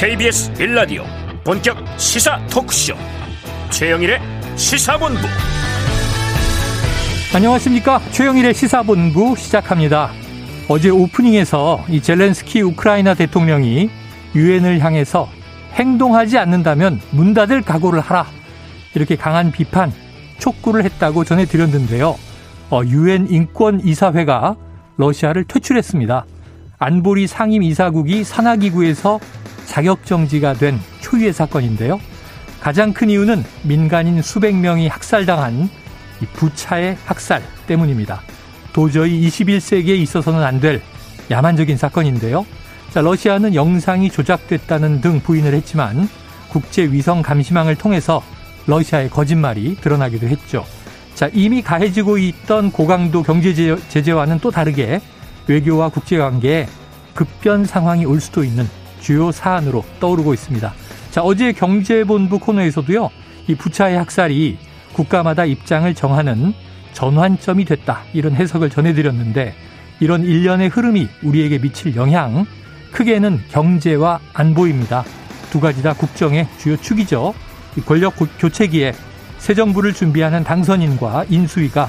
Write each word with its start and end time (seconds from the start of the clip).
KBS 0.00 0.52
1라디오 0.52 1.02
본격 1.42 1.76
시사 1.98 2.38
토크쇼. 2.46 2.94
최영일의 3.70 4.20
시사본부. 4.54 5.18
안녕하십니까? 7.34 7.98
최영일의 8.12 8.54
시사본부 8.54 9.34
시작합니다. 9.36 10.12
어제 10.68 10.88
오프닝에서 10.90 11.84
이 11.88 12.00
젤렌스키 12.00 12.60
우크라이나 12.60 13.14
대통령이 13.14 13.90
유엔을 14.36 14.78
향해서 14.78 15.28
행동하지 15.72 16.38
않는다면 16.38 17.00
문 17.10 17.34
닫을 17.34 17.62
각오를 17.62 17.98
하라. 17.98 18.26
이렇게 18.94 19.16
강한 19.16 19.50
비판 19.50 19.92
촉구를 20.38 20.84
했다고 20.84 21.24
전해드렸는데요. 21.24 22.16
어, 22.70 22.82
유엔 22.84 23.26
인권 23.28 23.80
이사회가 23.80 24.54
러시아를 24.96 25.42
퇴출했습니다. 25.42 26.24
안보리 26.78 27.26
상임 27.26 27.64
이사국이 27.64 28.22
산하기구에서 28.22 29.18
자격정지가 29.68 30.54
된 30.54 30.80
초유의 31.00 31.32
사건인데요. 31.32 32.00
가장 32.60 32.92
큰 32.92 33.10
이유는 33.10 33.44
민간인 33.62 34.20
수백 34.22 34.56
명이 34.56 34.88
학살당한 34.88 35.68
부차의 36.34 36.96
학살 37.04 37.42
때문입니다. 37.66 38.20
도저히 38.72 39.28
21세기에 39.28 39.96
있어서는 39.98 40.42
안 40.42 40.60
될 40.60 40.82
야만적인 41.30 41.76
사건인데요. 41.76 42.46
자, 42.90 43.00
러시아는 43.02 43.54
영상이 43.54 44.10
조작됐다는 44.10 45.00
등 45.02 45.20
부인을 45.20 45.52
했지만 45.54 46.08
국제 46.48 46.84
위성 46.84 47.22
감시망을 47.22 47.76
통해서 47.76 48.22
러시아의 48.66 49.10
거짓말이 49.10 49.76
드러나기도 49.76 50.26
했죠. 50.26 50.64
자, 51.14 51.28
이미 51.34 51.62
가해지고 51.62 52.16
있던 52.18 52.72
고강도 52.72 53.22
경제 53.22 53.52
제재와는 53.88 54.38
또 54.40 54.50
다르게 54.50 55.00
외교와 55.46 55.90
국제관계에 55.90 56.66
급변 57.14 57.64
상황이 57.66 58.04
올 58.06 58.20
수도 58.20 58.42
있는 58.42 58.68
주요 59.00 59.32
사안으로 59.32 59.84
떠오르고 60.00 60.34
있습니다. 60.34 60.72
자, 61.10 61.22
어제 61.22 61.52
경제본부 61.52 62.38
코너에서도요, 62.38 63.10
이 63.48 63.54
부차의 63.54 63.98
학살이 63.98 64.58
국가마다 64.92 65.44
입장을 65.44 65.92
정하는 65.94 66.54
전환점이 66.92 67.64
됐다. 67.64 68.02
이런 68.12 68.34
해석을 68.34 68.70
전해드렸는데, 68.70 69.54
이런 70.00 70.24
일련의 70.24 70.68
흐름이 70.68 71.08
우리에게 71.22 71.58
미칠 71.58 71.96
영향, 71.96 72.46
크게는 72.92 73.40
경제와 73.50 74.20
안보입니다. 74.32 75.04
두 75.50 75.60
가지 75.60 75.82
다 75.82 75.92
국정의 75.92 76.46
주요 76.58 76.76
축이죠. 76.76 77.34
권력 77.86 78.14
교체기에 78.38 78.92
새 79.38 79.54
정부를 79.54 79.92
준비하는 79.92 80.44
당선인과 80.44 81.26
인수위가 81.28 81.88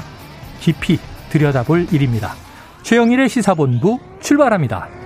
깊이 0.59 0.99
들여다볼 1.29 1.87
일입니다. 1.91 2.35
최영일의 2.83 3.29
시사본부 3.29 3.99
출발합니다. 4.21 4.98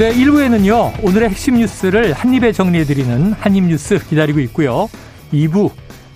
네, 0.00 0.14
1부에는요, 0.14 1.04
오늘의 1.04 1.28
핵심 1.28 1.56
뉴스를 1.56 2.14
한입에 2.14 2.52
정리해드리는 2.52 3.34
한입뉴스 3.34 3.98
기다리고 4.08 4.40
있고요. 4.40 4.88
2부 5.30 5.70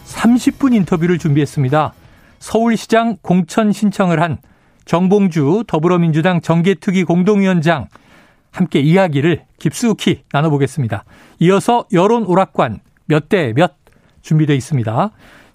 30분 0.06 0.72
인터뷰를 0.74 1.18
준비했습니다. 1.18 1.92
서울시장 2.38 3.18
공천 3.20 3.72
신청을 3.72 4.22
한 4.22 4.38
정봉주 4.86 5.64
더불어민주당 5.66 6.40
정계특위 6.40 7.04
공동위원장 7.04 7.88
함께 8.50 8.80
이야기를 8.80 9.42
깊숙이 9.58 10.22
나눠보겠습니다. 10.32 11.04
이어서 11.40 11.84
여론 11.92 12.24
오락관 12.24 12.80
몇 13.04 13.28
대 13.28 13.52
몇 13.52 13.74
준비되어 14.22 14.56
있습니다. 14.56 15.10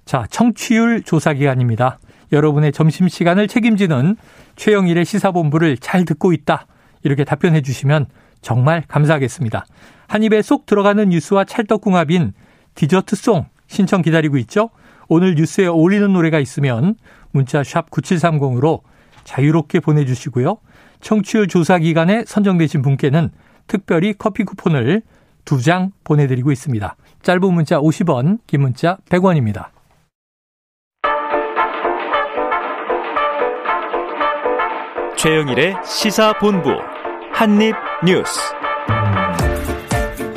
자, 0.06 0.26
청취율 0.30 1.02
조사 1.02 1.34
기간입니다. 1.34 1.98
여러분의 2.32 2.74
점심시간을 2.74 3.48
책임지는 3.48 4.18
최영일의 4.56 5.04
시사본부를 5.06 5.80
잘 5.80 6.06
듣고 6.06 6.32
있다. 6.32 6.68
이렇게 7.04 7.24
답변해 7.24 7.62
주시면 7.62 8.08
정말 8.42 8.84
감사하겠습니다. 8.88 9.66
한 10.08 10.24
입에 10.24 10.42
쏙 10.42 10.66
들어가는 10.66 11.10
뉴스와 11.10 11.44
찰떡궁합인 11.46 12.34
디저트송 12.76 13.46
신청 13.68 14.02
기다리고 14.02 14.38
있죠? 14.38 14.70
오늘 15.08 15.36
뉴스에 15.36 15.68
어울리는 15.68 16.12
노래가 16.12 16.40
있으면 16.40 16.96
문자 17.32 17.64
샵 17.64 17.90
9730으로 17.92 18.82
자유롭게 19.24 19.80
보내주시고요. 19.80 20.58
청취율 21.02 21.48
조사 21.48 21.78
기간에 21.80 22.24
선정되신 22.26 22.82
분께는 22.82 23.30
특별히 23.68 24.14
커피 24.18 24.44
쿠폰을 24.44 25.02
두 25.46 25.62
장 25.62 25.92
보내드리고 26.04 26.52
있습니다. 26.52 26.96
짧은 27.24 27.54
문자 27.54 27.80
50원, 27.80 28.40
긴 28.46 28.62
문자 28.62 28.98
100원입니다. 29.10 29.70
최영일의 35.20 35.76
시사본부 35.84 36.70
한입뉴스. 37.34 38.40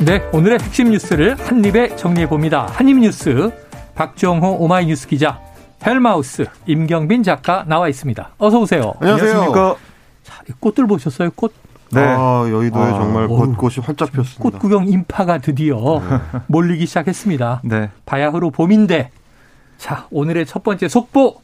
네, 0.05 0.21
오늘의 0.33 0.59
핵심 0.59 0.91
뉴스를 0.91 1.39
한입에 1.39 1.95
정리해 1.95 2.27
봅니다. 2.27 2.67
한입뉴스 2.69 3.49
박정호 3.95 4.57
오마이뉴스 4.59 5.07
기자, 5.07 5.39
헬마우스 5.85 6.47
임경빈 6.65 7.23
작가 7.23 7.63
나와 7.65 7.87
있습니다. 7.87 8.31
어서 8.37 8.59
오세요. 8.59 8.93
안녕하세요. 8.99 9.77
자, 10.23 10.43
꽃들 10.59 10.85
보셨어요? 10.85 11.29
꽃? 11.33 11.53
네. 11.91 12.01
아, 12.01 12.45
여의도에 12.51 12.83
아, 12.83 12.91
정말 12.91 13.29
벚꽃이 13.29 13.75
활짝 13.85 14.11
피었습니다. 14.11 14.43
꽃 14.43 14.59
구경 14.59 14.85
인파가 14.89 15.37
드디어 15.37 16.01
네. 16.09 16.39
몰리기 16.47 16.87
시작했습니다. 16.87 17.61
네. 17.63 17.89
바야흐로 18.05 18.51
봄인데 18.51 19.11
자, 19.77 20.07
오늘의 20.11 20.45
첫 20.45 20.61
번째 20.61 20.89
속보 20.89 21.41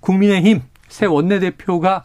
국민의힘 0.00 0.62
새 0.88 1.04
원내대표가 1.04 2.04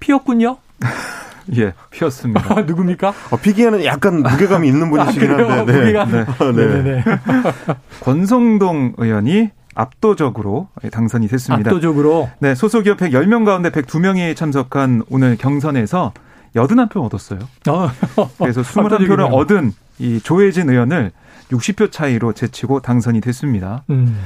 피었군요. 0.00 0.58
예, 1.56 1.72
피었습니다. 1.90 2.54
아, 2.54 2.62
누굽니까? 2.62 3.14
어, 3.30 3.36
피기에는 3.36 3.84
약간 3.84 4.22
무게감이 4.22 4.66
있는 4.66 4.90
분이시긴 4.90 5.30
아, 5.30 5.58
한데. 5.58 5.72
네. 5.72 5.78
무게감. 5.78 6.10
네. 6.10 6.66
네. 6.66 6.82
네. 6.82 7.04
권성동 8.02 8.94
의원이 8.96 9.50
압도적으로 9.74 10.68
당선이 10.90 11.28
됐습니다. 11.28 11.70
압도적으로? 11.70 12.30
네, 12.40 12.54
소속의원 12.54 12.98
110명 12.98 13.44
가운데 13.44 13.70
102명이 13.70 14.34
참석한 14.34 15.02
오늘 15.10 15.36
경선에서 15.36 16.14
81표 16.54 17.04
얻었어요. 17.04 17.40
어. 17.68 17.90
그래서 18.38 18.62
21표를 18.62 19.30
얻은 19.30 19.72
이 19.98 20.20
조혜진 20.20 20.70
의원을 20.70 21.12
60표 21.50 21.92
차이로 21.92 22.32
제치고 22.32 22.80
당선이 22.80 23.20
됐습니다. 23.20 23.84
음. 23.90 24.18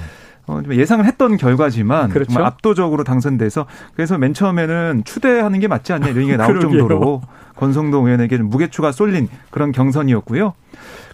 어, 0.50 0.60
예상을 0.68 1.04
했던 1.04 1.36
결과지만 1.36 2.10
그렇죠? 2.10 2.32
정말 2.32 2.44
압도적으로 2.44 3.04
당선돼서 3.04 3.66
그래서 3.94 4.18
맨 4.18 4.34
처음에는 4.34 5.02
추대하는 5.04 5.60
게 5.60 5.68
맞지 5.68 5.92
않냐 5.92 6.08
이런 6.08 6.26
게 6.26 6.36
나올 6.36 6.60
정도로 6.60 7.22
권성동 7.56 8.06
의원에게 8.06 8.38
무게추가 8.38 8.90
쏠린 8.90 9.28
그런 9.50 9.70
경선이었고요. 9.70 10.54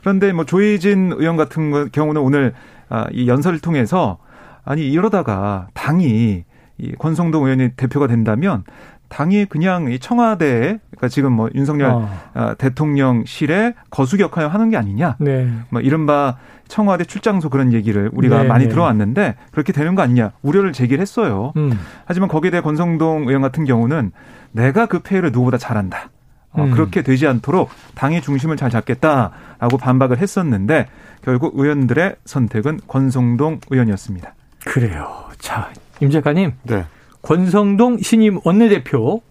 그런데 0.01 0.33
뭐 0.33 0.45
조희진 0.45 1.13
의원 1.17 1.37
같은 1.37 1.91
경우는 1.91 2.21
오늘 2.21 2.55
아, 2.89 3.07
이 3.13 3.29
연설을 3.29 3.61
통해서 3.61 4.19
아니 4.65 4.89
이러다가 4.89 5.69
당이 5.75 6.45
이 6.79 6.93
권성동 6.99 7.45
의원이 7.45 7.71
대표가 7.77 8.07
된다면 8.07 8.65
당이 9.09 9.47
그냥 9.47 9.91
이 9.91 9.99
청와대에 9.99 10.79
그러니까 10.91 11.09
지금 11.09 11.33
뭐 11.33 11.49
윤석열 11.55 11.91
어. 11.91 12.11
아, 12.35 12.55
대통령실에 12.55 13.75
거수 13.91 14.17
격하여 14.17 14.49
하는 14.49 14.71
게 14.71 14.77
아니냐. 14.77 15.17
네. 15.19 15.49
뭐 15.71 15.81
이른바 15.81 16.37
청와대 16.69 17.05
출장소 17.05 17.49
그런 17.49 17.73
얘기를 17.73 18.11
우리가 18.13 18.43
네, 18.43 18.49
많이 18.49 18.65
네. 18.65 18.71
들어왔는데 18.71 19.37
그렇게 19.53 19.73
되는 19.73 19.95
거 19.95 20.03
아니냐 20.03 20.33
우려를 20.43 20.73
제기를 20.73 21.01
했어요. 21.01 21.53
음. 21.57 21.79
하지만 22.05 22.29
거기에 22.29 22.51
대해 22.51 22.61
권성동 22.61 23.29
의원 23.29 23.43
같은 23.43 23.65
경우는 23.65 24.13
내가 24.53 24.87
그 24.87 25.01
폐해를 25.01 25.31
누구보다 25.33 25.59
잘한다. 25.59 26.11
어, 26.53 26.65
음. 26.65 26.71
그렇게 26.73 27.03
되지 27.03 27.27
않도록 27.27 27.71
당의 27.95 28.23
중심을 28.23 28.57
잘 28.57 28.71
잡겠다라고 28.71 29.77
반박을 29.79 30.19
했었는데 30.19 30.87
결국 31.23 31.59
의원들의 31.59 32.17
선택은 32.25 32.81
권성동 32.89 33.61
의원이었습니다. 33.71 34.35
그래요. 34.65 35.27
자, 35.39 35.71
임 36.01 36.11
작가님. 36.11 36.53
네. 36.65 36.85
권성동 37.27 37.99
신임 37.99 38.39
원내대표 38.45 39.23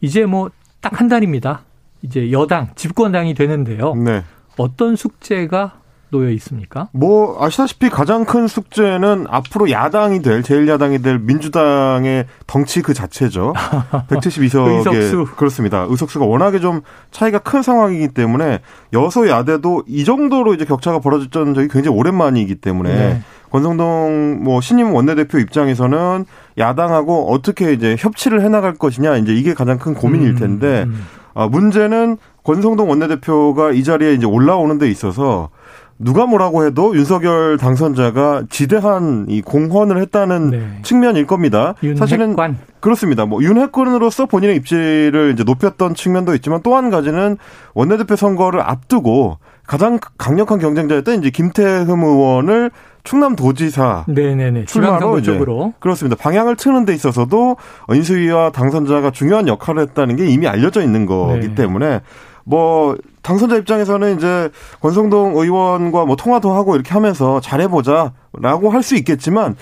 이제 0.00 0.26
뭐 0.26 0.50
딱 0.80 1.00
한 1.00 1.08
달입니다. 1.08 1.64
이제 2.02 2.30
여당 2.30 2.68
집권당이 2.76 3.34
되는데요. 3.34 3.94
네. 3.94 4.22
어떤 4.56 4.94
숙제가 4.94 5.80
놓여 6.10 6.30
있습니까? 6.30 6.88
뭐 6.92 7.36
아시다시피 7.42 7.88
가장 7.90 8.24
큰 8.24 8.46
숙제는 8.46 9.26
앞으로 9.28 9.70
야당이 9.70 10.22
될 10.22 10.42
제1야당이 10.42 11.02
될 11.02 11.18
민주당의 11.18 12.26
덩치 12.46 12.82
그 12.82 12.94
자체죠. 12.94 13.52
172석의 14.08 14.78
의석수. 14.78 15.36
그렇습니다. 15.36 15.86
의석수가 15.88 16.24
워낙에 16.24 16.60
좀 16.60 16.82
차이가 17.10 17.38
큰 17.38 17.62
상황이기 17.62 18.08
때문에 18.08 18.60
여소야대도 18.92 19.84
이 19.86 20.04
정도로 20.04 20.54
이제 20.54 20.64
격차가 20.64 21.00
벌어졌던 21.00 21.54
적이 21.54 21.68
굉장히 21.68 21.96
오랜만이기 21.96 22.56
때문에 22.56 22.94
네. 22.94 23.22
권성동 23.50 24.40
뭐 24.42 24.60
신임 24.60 24.92
원내대표 24.92 25.38
입장에서는 25.38 26.24
야당하고 26.58 27.32
어떻게 27.32 27.72
이제 27.72 27.96
협치를 27.98 28.42
해나갈 28.42 28.74
것이냐 28.74 29.16
이제 29.16 29.34
이게 29.34 29.54
가장 29.54 29.78
큰 29.78 29.94
고민일 29.94 30.30
음, 30.30 30.36
텐데 30.36 30.82
음, 30.82 30.90
음. 30.90 31.06
아, 31.34 31.46
문제는 31.46 32.16
권성동 32.44 32.88
원내대표가 32.88 33.72
이 33.72 33.84
자리에 33.84 34.14
이제 34.14 34.26
올라오는 34.26 34.78
데 34.78 34.88
있어서 34.88 35.50
누가 35.98 36.26
뭐라고 36.26 36.64
해도 36.66 36.94
윤석열 36.94 37.56
당선자가 37.56 38.44
지대한 38.50 39.26
이 39.28 39.40
공헌을 39.40 39.98
했다는 40.02 40.50
네. 40.50 40.68
측면일 40.82 41.26
겁니다. 41.26 41.74
윤핵관. 41.82 41.96
사실은 41.96 42.36
그렇습니다. 42.80 43.24
뭐 43.24 43.42
윤핵관으로서 43.42 44.26
본인의 44.26 44.56
입지를 44.56 45.32
이제 45.32 45.42
높였던 45.44 45.94
측면도 45.94 46.34
있지만 46.34 46.60
또 46.62 46.76
한 46.76 46.90
가지는 46.90 47.38
원내대표 47.72 48.16
선거를 48.16 48.60
앞두고 48.60 49.38
가장 49.66 49.98
강력한 50.18 50.58
경쟁자였던 50.58 51.20
이제 51.20 51.30
김태흠 51.30 51.88
의원을 52.04 52.70
충남도지사 53.02 54.04
네네네 54.08 54.64
출마로 54.66 55.22
쪽으로 55.22 55.72
그렇습니다. 55.78 56.16
방향을 56.16 56.56
트는 56.56 56.84
데 56.84 56.92
있어서도 56.92 57.56
인수위와 57.92 58.50
당선자가 58.50 59.12
중요한 59.12 59.48
역할을 59.48 59.82
했다는 59.82 60.16
게 60.16 60.26
이미 60.26 60.46
알려져 60.46 60.82
있는 60.82 61.06
거기 61.06 61.48
네. 61.48 61.54
때문에 61.54 62.00
뭐 62.48 62.96
당선자 63.22 63.56
입장에서는 63.56 64.16
이제 64.16 64.50
권성동 64.80 65.36
의원과 65.36 66.04
뭐 66.04 66.14
통화도 66.16 66.52
하고 66.52 66.76
이렇게 66.76 66.92
하면서 66.92 67.40
잘해보자라고 67.40 68.70
할 68.70 68.82
수 68.82 68.94
있겠지만 68.96 69.56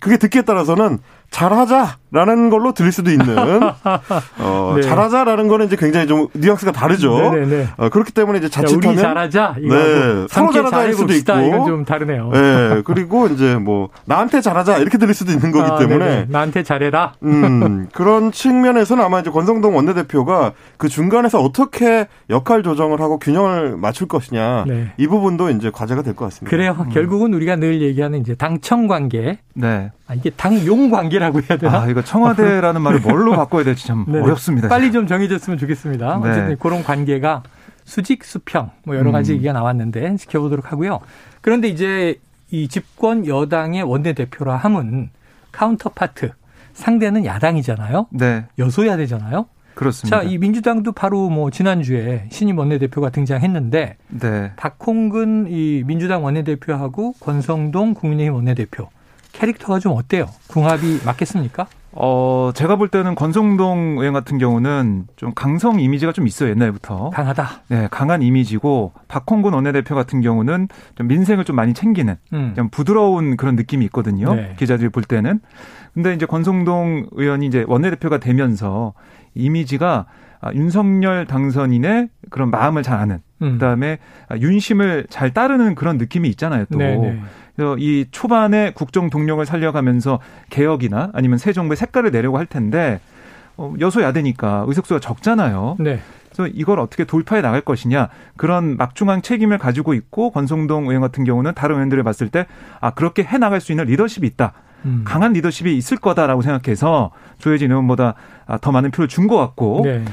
그게 0.00 0.16
듣기에 0.18 0.42
따라서는 0.42 0.98
잘하자 1.30 1.98
라는 2.16 2.48
걸로 2.50 2.72
들릴 2.72 2.92
수도 2.92 3.10
있는 3.10 3.36
어, 4.38 4.72
네. 4.76 4.82
잘하자라는 4.82 5.48
거는 5.48 5.66
이제 5.66 5.76
굉장히 5.76 6.06
좀 6.06 6.28
뉘앙스가 6.32 6.72
다르죠. 6.72 7.14
네네네. 7.18 7.68
어, 7.76 7.88
그렇기 7.90 8.12
때문에 8.12 8.38
이제 8.38 8.48
자칫하면 8.48 8.88
우리 8.90 8.96
잘하자 8.96 9.56
이거 9.60 9.74
네, 9.74 10.26
서로 10.30 10.52
잘하자 10.52 10.76
할 10.76 10.92
수도 10.94 11.12
있고 11.12 11.32
이건 11.40 11.66
좀 11.66 11.84
다르네요. 11.84 12.30
네, 12.32 12.82
그리고 12.84 13.26
이제 13.28 13.56
뭐 13.56 13.90
나한테 14.06 14.40
잘하자 14.40 14.78
이렇게 14.78 14.96
들릴 14.98 15.14
수도 15.14 15.30
있는 15.32 15.52
거기 15.52 15.70
아, 15.70 15.76
때문에 15.78 15.98
네네. 15.98 16.26
나한테 16.30 16.62
잘해라. 16.62 17.12
음, 17.22 17.88
그런 17.94 18.32
측면에서는 18.32 19.04
아마 19.04 19.20
이제 19.20 19.30
권성동 19.30 19.76
원내대표가 19.76 20.52
그 20.78 20.88
중간에서 20.88 21.40
어떻게 21.40 22.06
역할 22.30 22.62
조정을 22.62 23.00
하고 23.00 23.18
균형을 23.18 23.76
맞출 23.76 24.08
것이냐 24.08 24.64
네. 24.66 24.92
이 24.96 25.06
부분도 25.06 25.50
이제 25.50 25.70
과제가 25.70 26.02
될 26.02 26.14
것 26.14 26.24
같습니다. 26.26 26.50
그래요. 26.50 26.74
음. 26.80 26.88
결국은 26.90 27.34
우리가 27.34 27.56
늘 27.56 27.82
얘기하는 27.82 28.20
이제 28.20 28.34
당청 28.34 28.86
관계, 28.86 29.38
네. 29.54 29.90
아, 30.06 30.14
이게 30.14 30.30
당용 30.30 30.88
관계라고 30.90 31.40
해야 31.40 31.58
되나? 31.58 31.82
아, 31.82 31.86
이거 31.88 32.02
청와대라는 32.06 32.80
말을 32.80 33.00
뭘로 33.00 33.32
바꿔야 33.32 33.64
될지 33.64 33.86
참 33.86 34.04
네. 34.08 34.20
어렵습니다. 34.20 34.68
빨리 34.68 34.92
좀 34.92 35.06
정해졌으면 35.06 35.58
좋겠습니다. 35.58 36.20
네. 36.22 36.30
어쨌든 36.30 36.56
그런 36.58 36.82
관계가 36.82 37.42
수직 37.84 38.24
수평 38.24 38.70
뭐 38.84 38.96
여러 38.96 39.12
가지 39.12 39.32
음. 39.32 39.36
얘기가 39.36 39.52
나왔는데 39.52 40.16
지켜보도록 40.16 40.72
하고요. 40.72 41.00
그런데 41.40 41.68
이제 41.68 42.18
이 42.50 42.68
집권 42.68 43.26
여당의 43.26 43.82
원내 43.82 44.12
대표라 44.14 44.56
함은 44.56 45.10
카운터파트 45.52 46.30
상대는 46.74 47.24
야당이잖아요. 47.24 48.06
네. 48.10 48.44
여소야대잖아요. 48.58 49.46
그렇습니다. 49.74 50.18
자, 50.18 50.22
이 50.22 50.38
민주당도 50.38 50.92
바로 50.92 51.28
뭐 51.28 51.50
지난주에 51.50 52.28
신임 52.30 52.58
원내대표가 52.58 53.10
등장했는데 53.10 53.96
네. 54.08 54.52
박홍근 54.56 55.46
이 55.50 55.82
민주당 55.86 56.24
원내대표하고 56.24 57.12
권성동 57.20 57.94
국민의힘 57.94 58.34
원내대표 58.34 58.88
캐릭터가 59.32 59.78
좀 59.78 59.92
어때요? 59.92 60.26
궁합이 60.48 61.00
맞겠습니까? 61.04 61.66
어, 61.98 62.50
제가 62.54 62.76
볼 62.76 62.88
때는 62.88 63.14
권성동 63.14 63.96
의원 63.98 64.12
같은 64.12 64.38
경우는 64.38 65.06
좀 65.16 65.32
강성 65.34 65.80
이미지가 65.80 66.12
좀 66.12 66.26
있어요, 66.26 66.50
옛날부터. 66.50 67.10
강하다. 67.10 67.48
네, 67.68 67.88
강한 67.90 68.22
이미지고, 68.22 68.92
박홍근 69.08 69.54
원내대표 69.54 69.94
같은 69.94 70.20
경우는 70.20 70.68
좀 70.94 71.06
민생을 71.08 71.44
좀 71.44 71.56
많이 71.56 71.72
챙기는, 71.72 72.16
음. 72.34 72.52
좀 72.54 72.68
부드러운 72.68 73.36
그런 73.36 73.56
느낌이 73.56 73.84
있거든요. 73.86 74.34
네. 74.34 74.54
기자들이 74.58 74.90
볼 74.90 75.02
때는. 75.02 75.40
근데 75.94 76.12
이제 76.12 76.26
권성동 76.26 77.06
의원이 77.12 77.46
이제 77.46 77.64
원내대표가 77.66 78.18
되면서 78.18 78.92
이미지가 79.34 80.06
아, 80.42 80.52
윤석열 80.52 81.24
당선인의 81.24 82.10
그런 82.28 82.50
마음을 82.50 82.82
잘 82.82 82.98
아는, 82.98 83.20
음. 83.40 83.52
그 83.52 83.58
다음에 83.58 83.98
윤심을 84.38 85.06
잘 85.08 85.32
따르는 85.32 85.74
그런 85.74 85.96
느낌이 85.96 86.28
있잖아요, 86.28 86.66
또. 86.70 86.78
네네. 86.78 87.20
네. 87.56 87.64
그래서 87.64 87.76
이 87.78 88.06
초반에 88.10 88.72
국정 88.74 89.10
동력을 89.10 89.44
살려가면서 89.44 90.20
개혁이나 90.50 91.10
아니면 91.14 91.38
새 91.38 91.52
정부의 91.52 91.76
색깔을 91.76 92.10
내려고 92.10 92.38
할 92.38 92.46
텐데 92.46 93.00
어, 93.56 93.74
여소야되니까 93.80 94.64
의석수가 94.68 95.00
적잖아요. 95.00 95.76
네. 95.80 96.00
그래서 96.32 96.52
이걸 96.54 96.78
어떻게 96.80 97.04
돌파해 97.04 97.40
나갈 97.40 97.62
것이냐 97.62 98.10
그런 98.36 98.76
막중한 98.76 99.22
책임을 99.22 99.56
가지고 99.56 99.94
있고 99.94 100.30
권성동 100.30 100.88
의원 100.88 101.00
같은 101.00 101.24
경우는 101.24 101.54
다른 101.54 101.76
의원들을 101.76 102.02
봤을 102.02 102.28
때 102.28 102.46
아 102.80 102.90
그렇게 102.90 103.22
해 103.24 103.38
나갈 103.38 103.60
수 103.62 103.72
있는 103.72 103.86
리더십이 103.86 104.26
있다. 104.26 104.52
음. 104.84 105.02
강한 105.06 105.32
리더십이 105.32 105.74
있을 105.78 105.96
거다라고 105.96 106.42
생각해서 106.42 107.10
조혜진 107.38 107.70
의원보다 107.70 108.14
아, 108.46 108.58
더 108.58 108.70
많은 108.70 108.90
표를 108.90 109.08
준 109.08 109.26
것 109.26 109.36
같고 109.38 109.80
네. 109.84 110.04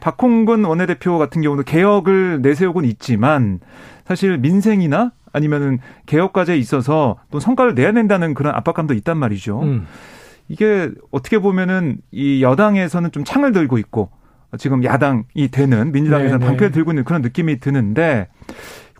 박홍근 0.00 0.64
원내대표 0.64 1.16
같은 1.18 1.40
경우도 1.40 1.62
개혁을 1.62 2.42
내세우고는 2.42 2.88
있지만 2.90 3.60
사실 4.04 4.36
민생이나 4.38 5.12
아니면은 5.32 5.78
개혁 6.06 6.32
과제에 6.32 6.56
있어서 6.56 7.16
또 7.30 7.40
성과를 7.40 7.74
내야 7.74 7.92
된다는 7.92 8.34
그런 8.34 8.54
압박감도 8.54 8.94
있단 8.94 9.16
말이죠. 9.18 9.60
음. 9.62 9.86
이게 10.48 10.90
어떻게 11.10 11.38
보면은 11.38 11.98
이 12.10 12.42
여당에서는 12.42 13.12
좀 13.12 13.24
창을 13.24 13.52
들고 13.52 13.78
있고 13.78 14.10
지금 14.58 14.82
야당이 14.82 15.48
되는 15.52 15.92
민주당에서는 15.92 16.38
네, 16.38 16.44
네. 16.44 16.46
방패를 16.46 16.72
들고 16.72 16.92
있는 16.92 17.04
그런 17.04 17.20
느낌이 17.20 17.60
드는데 17.60 18.28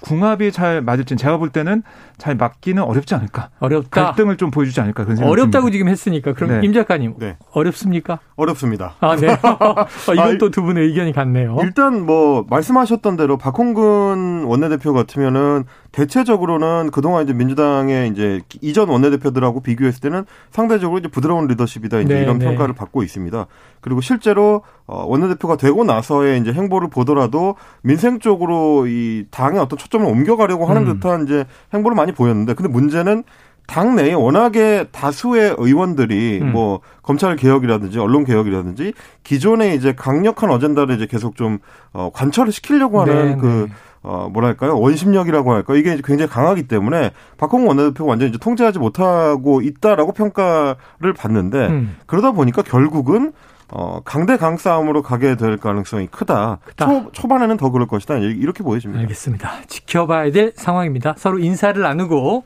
궁합이 0.00 0.52
잘 0.52 0.80
맞을지는 0.80 1.19
제가 1.19 1.38
볼 1.38 1.48
때는 1.48 1.82
잘 2.19 2.36
맞기는 2.36 2.81
어렵지 2.81 3.16
않을까. 3.16 3.50
어렵다. 3.58 4.04
갈등을 4.04 4.36
좀 4.36 4.52
보여주지 4.52 4.81
않을까 4.81 5.02
그런 5.02 5.16
생각이 5.16 5.32
어렵다고 5.32 5.70
지금 5.70 5.88
했으니까 5.88 6.34
그럼 6.34 6.60
네. 6.60 6.66
임 6.66 6.72
작가님 6.72 7.14
네. 7.19 7.36
어렵습니까? 7.52 8.20
어렵습니다. 8.36 8.94
아 9.00 9.16
네. 9.16 9.26
아, 9.42 9.86
이건 10.12 10.38
또 10.38 10.50
두 10.50 10.62
분의 10.62 10.86
의견이 10.86 11.12
같네요. 11.12 11.56
일단 11.62 12.06
뭐 12.06 12.46
말씀하셨던 12.48 13.16
대로 13.16 13.38
박홍근 13.38 14.44
원내대표 14.44 14.92
같으면은 14.92 15.64
대체적으로는 15.98 16.90
그동안 16.92 17.24
이제 17.24 17.32
민주당의 17.32 18.08
이제 18.10 18.40
이전 18.60 18.88
원내대표들하고 18.88 19.60
비교했을 19.62 20.00
때는 20.00 20.26
상대적으로 20.52 21.00
이제 21.00 21.08
부드러운 21.08 21.48
리더십이다 21.48 21.98
이제 22.00 22.14
네, 22.14 22.22
이런 22.22 22.38
네. 22.38 22.46
평가를 22.46 22.72
받고 22.72 23.02
있습니다. 23.02 23.46
그리고 23.80 24.00
실제로 24.00 24.62
어, 24.86 25.04
원내대표가 25.06 25.56
되고 25.56 25.82
나서의 25.82 26.40
이제 26.40 26.52
행보를 26.52 26.88
보더라도 26.88 27.56
민생 27.82 28.20
쪽으로 28.20 28.86
이 28.86 29.26
당의 29.32 29.60
어떤 29.60 29.76
초점을 29.76 30.06
옮겨가려고 30.06 30.66
하는 30.66 30.86
음. 30.86 30.94
듯한 30.94 31.24
이제 31.24 31.46
행보를 31.74 31.96
많이 31.96 32.12
보였는데 32.12 32.54
근데 32.54 32.70
문제는 32.70 33.24
당 33.66 33.96
내에 33.96 34.14
워낙에 34.14 34.86
다수의 34.92 35.56
의원들이 35.58 36.38
음. 36.40 36.52
뭐 36.52 36.80
검찰 37.02 37.36
개혁이라든지 37.36 37.98
언론 37.98 38.24
개혁이라든지 38.24 38.94
기존에 39.24 39.74
이제 39.74 39.94
강력한 39.94 40.50
어젠다를 40.50 40.94
이제 40.94 41.06
계속 41.06 41.36
좀 41.36 41.58
어, 41.92 42.10
관철을 42.14 42.50
시키려고 42.50 43.00
하는 43.00 43.32
네, 43.32 43.36
그 43.36 43.66
네. 43.68 43.74
어, 44.02 44.28
뭐랄까요? 44.32 44.78
원심력이라고 44.78 45.52
할까요? 45.52 45.76
이게 45.76 45.96
굉장히 46.05 46.31
강하기 46.31 46.69
때문에 46.69 47.10
박홍근 47.36 47.69
원내대표가 47.69 48.08
완전히 48.08 48.31
이제 48.31 48.38
통제하지 48.38 48.78
못하고 48.78 49.60
있다라고 49.60 50.12
평가를 50.12 51.12
받는데 51.17 51.67
음. 51.67 51.96
그러다 52.06 52.32
보니까 52.32 52.62
결국은 52.62 53.32
어, 53.70 54.00
강대 54.05 54.36
강 54.38 54.56
싸움으로 54.56 55.02
가게 55.02 55.36
될 55.36 55.58
가능성이 55.58 56.06
크다. 56.06 56.58
크다. 56.64 56.86
초, 56.86 57.12
초반에는 57.12 57.56
더 57.58 57.70
그럴 57.70 57.86
것이다. 57.86 58.17
이렇게 58.17 58.62
보여집니다. 58.62 59.02
알겠습니다. 59.02 59.62
지켜봐야 59.67 60.31
될 60.32 60.52
상황입니다. 60.56 61.14
서로 61.19 61.38
인사를 61.38 61.81
나누고 61.81 62.44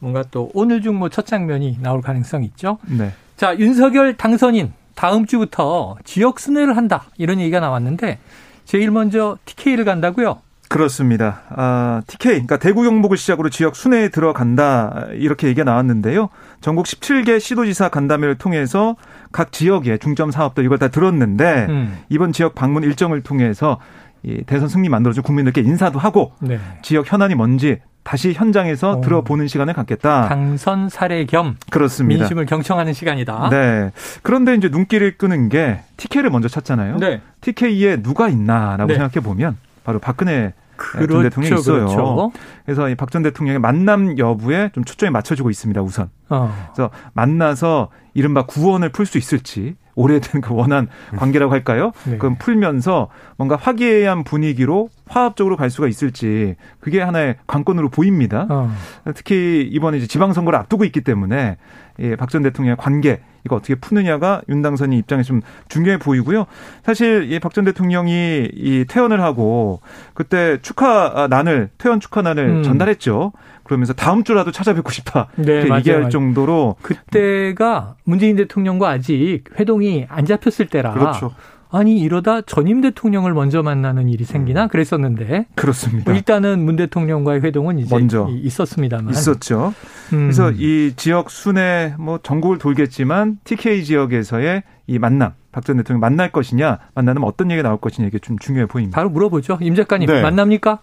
뭔가 0.00 0.24
또 0.30 0.50
오늘 0.52 0.82
중뭐 0.82 1.10
첫 1.10 1.26
장면이 1.26 1.78
나올 1.80 2.02
가능성이 2.02 2.46
있죠. 2.46 2.78
네. 2.86 3.12
자, 3.36 3.56
윤석열 3.56 4.16
당선인 4.16 4.72
다음 4.96 5.26
주부터 5.26 5.96
지역 6.04 6.40
순회를 6.40 6.76
한다. 6.76 7.04
이런 7.18 7.40
얘기가 7.40 7.60
나왔는데 7.60 8.18
제일 8.64 8.90
먼저 8.90 9.38
TK를 9.44 9.84
간다고요? 9.84 10.38
그렇습니다. 10.68 11.42
아, 11.50 12.02
TK, 12.06 12.32
그러니까 12.32 12.56
대구 12.58 12.82
경북을 12.82 13.16
시작으로 13.16 13.48
지역 13.50 13.76
순회에 13.76 14.08
들어간다 14.08 15.06
이렇게 15.12 15.46
얘기가 15.46 15.64
나왔는데요. 15.64 16.30
전국 16.60 16.86
17개 16.86 17.38
시도지사 17.38 17.90
간담회를 17.90 18.36
통해서 18.36 18.96
각 19.32 19.52
지역의 19.52 19.98
중점 19.98 20.30
사업들 20.30 20.64
이걸 20.64 20.78
다 20.78 20.88
들었는데 20.88 21.66
음. 21.68 21.98
이번 22.08 22.32
지역 22.32 22.54
방문 22.54 22.82
일정을 22.82 23.22
통해서 23.22 23.78
이 24.22 24.42
대선 24.46 24.68
승리 24.68 24.88
만들어준 24.88 25.22
국민들께 25.22 25.60
인사도 25.60 25.98
하고 25.98 26.32
네. 26.40 26.58
지역 26.82 27.12
현안이 27.12 27.34
뭔지 27.34 27.80
다시 28.04 28.32
현장에서 28.32 28.98
오. 28.98 29.00
들어보는 29.00 29.48
시간을 29.48 29.74
갖겠다. 29.74 30.28
당선 30.28 30.88
사례 30.88 31.24
겸 31.24 31.56
그렇습니다. 31.70 32.20
민심을 32.20 32.46
경청하는 32.46 32.92
시간이다. 32.92 33.48
네. 33.50 33.90
그런데 34.22 34.54
이제 34.54 34.68
눈길을 34.68 35.16
끄는 35.16 35.48
게 35.48 35.80
TK를 35.96 36.30
먼저 36.30 36.48
찾잖아요. 36.48 36.98
네. 36.98 37.20
TK에 37.40 38.02
누가 38.02 38.28
있나라고 38.28 38.86
네. 38.88 38.94
생각해 38.94 39.24
보면 39.24 39.56
바로 39.84 39.98
박근혜 40.00 40.54
그렇죠, 40.76 41.12
전 41.12 41.22
대통령이 41.22 41.60
있어요. 41.60 41.86
그렇죠. 41.86 42.32
그래서 42.64 42.88
이박전 42.88 43.22
대통령의 43.22 43.60
만남 43.60 44.18
여부에 44.18 44.70
좀 44.74 44.84
초점이 44.84 45.10
맞춰지고 45.10 45.50
있습니다. 45.50 45.80
우선. 45.82 46.10
어. 46.28 46.52
그래서 46.74 46.90
만나서 47.12 47.90
이른바 48.14 48.44
구원을 48.46 48.88
풀 48.88 49.06
수 49.06 49.18
있을지 49.18 49.76
오래된 49.94 50.40
그 50.40 50.54
원한 50.54 50.88
관계라고 51.16 51.52
할까요? 51.52 51.92
네. 52.04 52.18
그럼 52.18 52.36
풀면서 52.38 53.08
뭔가 53.36 53.56
화기애애한 53.56 54.24
분위기로 54.24 54.88
화합적으로 55.06 55.56
갈 55.56 55.70
수가 55.70 55.86
있을지 55.88 56.56
그게 56.80 57.00
하나의 57.00 57.36
관건으로 57.46 57.88
보입니다. 57.90 58.46
어. 58.48 58.70
특히 59.14 59.68
이번에 59.70 59.98
이제 59.98 60.06
지방선거를 60.06 60.58
앞두고 60.58 60.84
있기 60.84 61.02
때문에 61.02 61.56
예, 62.00 62.16
박 62.16 62.28
전 62.30 62.42
대통령의 62.42 62.76
관계 62.76 63.20
이거 63.44 63.56
어떻게 63.56 63.74
푸느냐가 63.74 64.40
윤 64.48 64.62
당선인 64.62 64.98
입장에서 64.98 65.28
좀 65.28 65.42
중요해 65.68 65.98
보이고요. 65.98 66.46
사실 66.82 67.30
이박전 67.30 67.64
대통령이 67.66 68.48
이 68.52 68.84
퇴원을 68.88 69.20
하고 69.20 69.80
그때 70.14 70.58
축하 70.62 71.28
난을 71.28 71.68
퇴원 71.78 72.00
축하 72.00 72.22
난을 72.22 72.48
음. 72.48 72.62
전달했죠. 72.62 73.32
그러면서 73.62 73.92
다음 73.92 74.24
주라도 74.24 74.50
찾아뵙고 74.50 74.90
싶다. 74.90 75.28
네, 75.36 75.64
얘기할 75.70 76.00
맞아요. 76.00 76.08
정도로 76.08 76.76
그때가 76.82 77.96
문재인 78.04 78.36
대통령과 78.36 78.88
아직 78.88 79.44
회동이 79.58 80.06
안 80.08 80.24
잡혔을 80.24 80.66
때라. 80.66 80.92
그렇죠. 80.92 81.32
아니 81.74 81.98
이러다 81.98 82.42
전임 82.42 82.80
대통령을 82.80 83.34
먼저 83.34 83.62
만나는 83.64 84.08
일이 84.08 84.24
생기나 84.24 84.64
음. 84.64 84.68
그랬었는데 84.68 85.46
그렇습니다. 85.56 86.08
뭐 86.08 86.16
일단은 86.16 86.64
문 86.64 86.76
대통령과의 86.76 87.40
회동은 87.40 87.80
이제 87.80 87.94
먼저 87.94 88.28
있었습니다만 88.30 89.10
있었죠. 89.12 89.74
음. 90.12 90.18
그래서 90.18 90.52
이 90.52 90.92
지역 90.96 91.30
순회 91.30 91.96
뭐 91.98 92.20
전국을 92.22 92.58
돌겠지만 92.58 93.38
TK 93.42 93.82
지역에서의 93.84 94.62
이 94.86 94.98
만남 94.98 95.32
박 95.50 95.64
전 95.64 95.76
대통령 95.78 96.00
만날 96.00 96.30
것이냐 96.30 96.78
만나면 96.94 97.24
어떤 97.24 97.50
얘기가 97.50 97.66
나올 97.68 97.80
것이냐 97.80 98.06
이게 98.06 98.18
좀 98.20 98.38
중요해 98.38 98.66
보입니다. 98.66 98.94
바로 98.94 99.10
물어보죠. 99.10 99.58
임 99.60 99.74
작가님 99.74 100.06
네. 100.08 100.22
만납니까? 100.22 100.78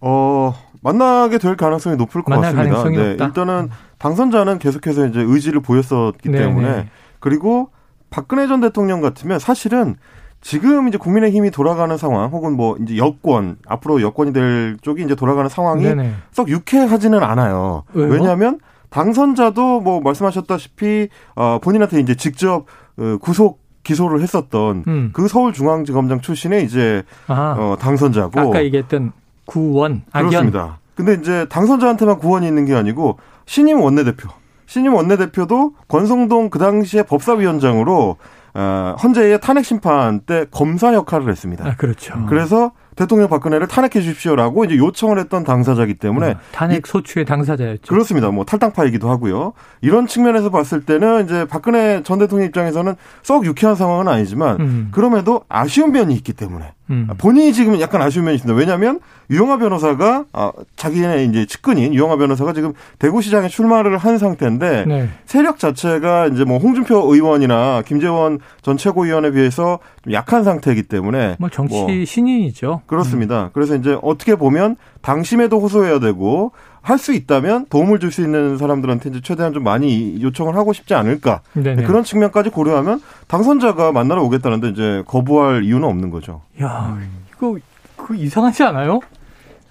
어 0.00 0.54
만나게 0.82 1.38
될 1.38 1.56
가능성이 1.56 1.96
높을 1.96 2.22
것 2.22 2.40
같습니다. 2.40 2.84
네, 2.88 3.16
일단은 3.20 3.68
당선자는 3.98 4.60
계속해서 4.60 5.06
이제 5.08 5.20
의지를 5.20 5.60
보였었기 5.60 6.30
네, 6.30 6.38
때문에 6.38 6.68
네. 6.68 6.88
그리고 7.20 7.70
박근혜 8.16 8.46
전 8.46 8.62
대통령 8.62 9.02
같으면 9.02 9.38
사실은 9.38 9.96
지금 10.40 10.88
이제 10.88 10.96
국민의힘이 10.96 11.50
돌아가는 11.50 11.94
상황 11.98 12.30
혹은 12.30 12.56
뭐 12.56 12.78
이제 12.80 12.96
여권 12.96 13.56
앞으로 13.68 14.00
여권이 14.00 14.32
될 14.32 14.78
쪽이 14.80 15.02
이제 15.02 15.14
돌아가는 15.14 15.50
상황이 15.50 15.82
네네. 15.82 16.14
썩 16.32 16.48
유쾌하지는 16.48 17.22
않아요. 17.22 17.82
왜요? 17.92 18.08
왜냐하면 18.10 18.58
당선자도 18.88 19.80
뭐 19.82 20.00
말씀하셨다시피 20.00 21.08
어 21.34 21.58
본인한테 21.62 22.00
이제 22.00 22.14
직접 22.14 22.64
어, 22.96 23.18
구속 23.20 23.60
기소를 23.82 24.22
했었던 24.22 24.84
음. 24.88 25.10
그 25.12 25.28
서울중앙지검장 25.28 26.22
출신의 26.22 26.64
이제 26.64 27.02
어 27.28 27.76
당선자고 27.78 28.40
아까 28.40 28.64
얘기했던 28.64 29.12
구원 29.44 30.04
악연. 30.12 30.30
그렇습니다. 30.30 30.78
근데 30.94 31.12
이제 31.20 31.44
당선자한테만 31.50 32.18
구원이 32.18 32.48
있는 32.48 32.64
게 32.64 32.74
아니고 32.74 33.18
신임 33.44 33.82
원내대표 33.82 34.30
신임 34.66 34.94
원내대표도 34.94 35.74
권성동 35.88 36.50
그 36.50 36.58
당시에 36.58 37.02
법사위원장으로 37.02 38.16
어, 38.54 38.96
헌재의 39.02 39.40
탄핵 39.42 39.66
심판 39.66 40.20
때 40.20 40.46
검사 40.50 40.94
역할을 40.94 41.30
했습니다. 41.30 41.66
아, 41.66 41.76
그렇죠. 41.76 42.14
그래서 42.26 42.72
대통령 42.96 43.28
박근혜를 43.28 43.68
탄핵해 43.68 44.00
주십시오라고 44.00 44.64
이제 44.64 44.78
요청을 44.78 45.18
했던 45.18 45.44
당사자이기 45.44 45.94
때문에 45.94 46.30
아, 46.30 46.40
탄핵 46.52 46.86
소추의 46.86 47.26
당사자였죠. 47.26 47.86
그렇습니다. 47.86 48.30
뭐 48.30 48.46
탈당파이기도 48.46 49.10
하고요. 49.10 49.52
이런 49.82 50.06
측면에서 50.06 50.48
봤을 50.48 50.80
때는 50.80 51.26
이제 51.26 51.46
박근혜 51.46 52.02
전 52.02 52.18
대통령 52.18 52.48
입장에서는 52.48 52.94
썩 53.22 53.44
유쾌한 53.44 53.76
상황은 53.76 54.08
아니지만 54.08 54.60
음. 54.60 54.88
그럼에도 54.90 55.42
아쉬운 55.50 55.92
면이 55.92 56.14
있기 56.14 56.32
때문에 56.32 56.72
음. 56.90 57.08
본인이 57.18 57.52
지금 57.52 57.80
약간 57.80 58.00
아쉬운 58.00 58.24
면이 58.24 58.36
있습니다. 58.36 58.56
왜냐하면 58.58 59.00
유영아 59.30 59.58
변호사가 59.58 60.24
아, 60.32 60.52
자기네 60.76 61.24
이제 61.24 61.46
측근인 61.46 61.94
유영아 61.94 62.16
변호사가 62.16 62.52
지금 62.52 62.74
대구시장에 62.98 63.48
출마를 63.48 63.98
한 63.98 64.18
상태인데 64.18 64.84
네. 64.86 65.08
세력 65.24 65.58
자체가 65.58 66.28
이제 66.28 66.44
뭐 66.44 66.58
홍준표 66.58 67.12
의원이나 67.12 67.82
김재원 67.86 68.38
전 68.62 68.76
최고위원에 68.76 69.32
비해서 69.32 69.80
좀 70.04 70.12
약한 70.12 70.44
상태이기 70.44 70.84
때문에 70.84 71.36
뭐 71.38 71.48
정치 71.48 71.74
뭐 71.74 72.04
신인이죠. 72.04 72.82
그렇습니다. 72.86 73.44
음. 73.44 73.50
그래서 73.52 73.74
이제 73.74 73.98
어떻게 74.02 74.36
보면 74.36 74.76
당심에도 75.02 75.60
호소해야 75.60 75.98
되고 75.98 76.52
할 76.86 76.98
수 76.98 77.12
있다면 77.12 77.66
도움을 77.68 77.98
줄 77.98 78.12
수 78.12 78.22
있는 78.22 78.56
사람들한테 78.58 79.10
이제 79.10 79.20
최대한 79.20 79.52
좀 79.52 79.64
많이 79.64 80.22
요청을 80.22 80.54
하고 80.56 80.72
싶지 80.72 80.94
않을까 80.94 81.40
네네. 81.54 81.82
그런 81.82 82.04
측면까지 82.04 82.50
고려하면 82.50 83.00
당선자가 83.26 83.90
만나러 83.92 84.22
오겠다는데 84.22 84.68
이제 84.68 85.02
거부할 85.06 85.64
이유는 85.64 85.82
없는 85.88 86.10
거죠. 86.10 86.42
야 86.62 86.96
이거 87.34 87.58
그 87.96 88.14
이상하지 88.14 88.62
않아요? 88.62 89.00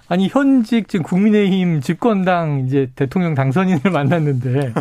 아니 0.10 0.28
현직 0.28 0.88
지금 0.90 1.04
국민의힘 1.04 1.80
집권당 1.82 2.66
이제 2.68 2.90
대통령 2.96 3.34
당선인을 3.34 3.90
만났는데 3.92 4.74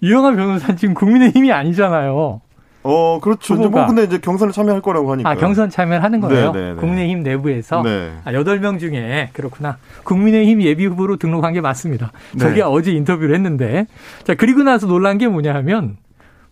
이영하 0.00 0.32
변호사 0.32 0.74
지금 0.74 0.94
국민의힘이 0.94 1.52
아니잖아요. 1.52 2.40
어, 2.82 3.18
그렇죠. 3.20 3.54
이제 3.54 3.66
뭐 3.68 3.86
근데 3.86 4.04
이제 4.04 4.18
경선에 4.18 4.52
참여할 4.52 4.80
거라고 4.80 5.12
하니까. 5.12 5.28
아, 5.28 5.34
경선 5.34 5.70
참여를 5.70 6.02
하는 6.02 6.20
거예요? 6.20 6.52
네네네. 6.52 6.66
네, 6.68 6.74
네. 6.74 6.80
국민의힘 6.80 7.22
내부에서? 7.22 7.82
네. 7.82 8.12
아, 8.24 8.32
8명 8.32 8.78
중에 8.78 9.30
그렇구나. 9.32 9.78
국민의힘 10.04 10.62
예비 10.62 10.86
후보로 10.86 11.16
등록한 11.16 11.52
게 11.52 11.60
맞습니다. 11.60 12.12
네. 12.32 12.38
저게 12.38 12.62
어제 12.62 12.92
인터뷰를 12.92 13.34
했는데. 13.34 13.86
자, 14.24 14.34
그리고 14.34 14.62
나서 14.62 14.86
놀란 14.86 15.18
게 15.18 15.28
뭐냐 15.28 15.54
하면 15.54 15.96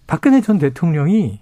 박근혜 0.07 0.41
전 0.41 0.59
대통령이 0.59 1.41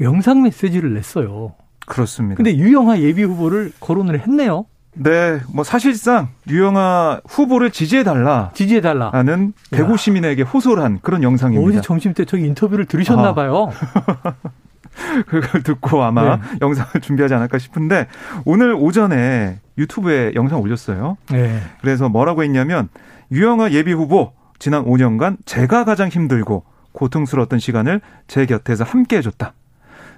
영상 0.00 0.42
메시지를 0.42 0.94
냈어요. 0.94 1.54
그렇습니다. 1.86 2.36
근데 2.36 2.56
유영하 2.56 3.00
예비 3.00 3.22
후보를 3.24 3.72
거론을 3.80 4.20
했네요. 4.20 4.66
네, 5.00 5.40
뭐 5.52 5.62
사실상 5.62 6.28
유영아 6.48 7.20
후보를 7.28 7.70
지지해달라. 7.70 8.50
지지해달라. 8.54 9.10
라는 9.12 9.52
대구 9.70 9.96
시민에게 9.96 10.42
호소를 10.42 10.82
한 10.82 10.98
그런 11.00 11.22
영상입니다. 11.22 11.68
어제 11.68 11.80
점심 11.80 12.14
때 12.14 12.24
저기 12.24 12.44
인터뷰를 12.44 12.86
들으셨나 12.86 13.28
아. 13.28 13.34
봐요. 13.34 13.70
그걸 15.28 15.62
듣고 15.62 16.02
아마 16.02 16.36
네. 16.36 16.42
영상을 16.60 17.00
준비하지 17.00 17.32
않을까 17.34 17.58
싶은데 17.58 18.08
오늘 18.44 18.74
오전에 18.74 19.60
유튜브에 19.78 20.32
영상 20.34 20.60
올렸어요. 20.60 21.16
네. 21.30 21.60
그래서 21.80 22.08
뭐라고 22.08 22.42
했냐면 22.42 22.88
유영아 23.30 23.70
예비 23.70 23.92
후보 23.92 24.32
지난 24.58 24.84
5년간 24.84 25.36
제가 25.44 25.84
가장 25.84 26.08
힘들고 26.08 26.64
고통스러웠던 26.90 27.60
시간을 27.60 28.00
제 28.26 28.46
곁에서 28.46 28.82
함께 28.82 29.18
해줬다. 29.18 29.52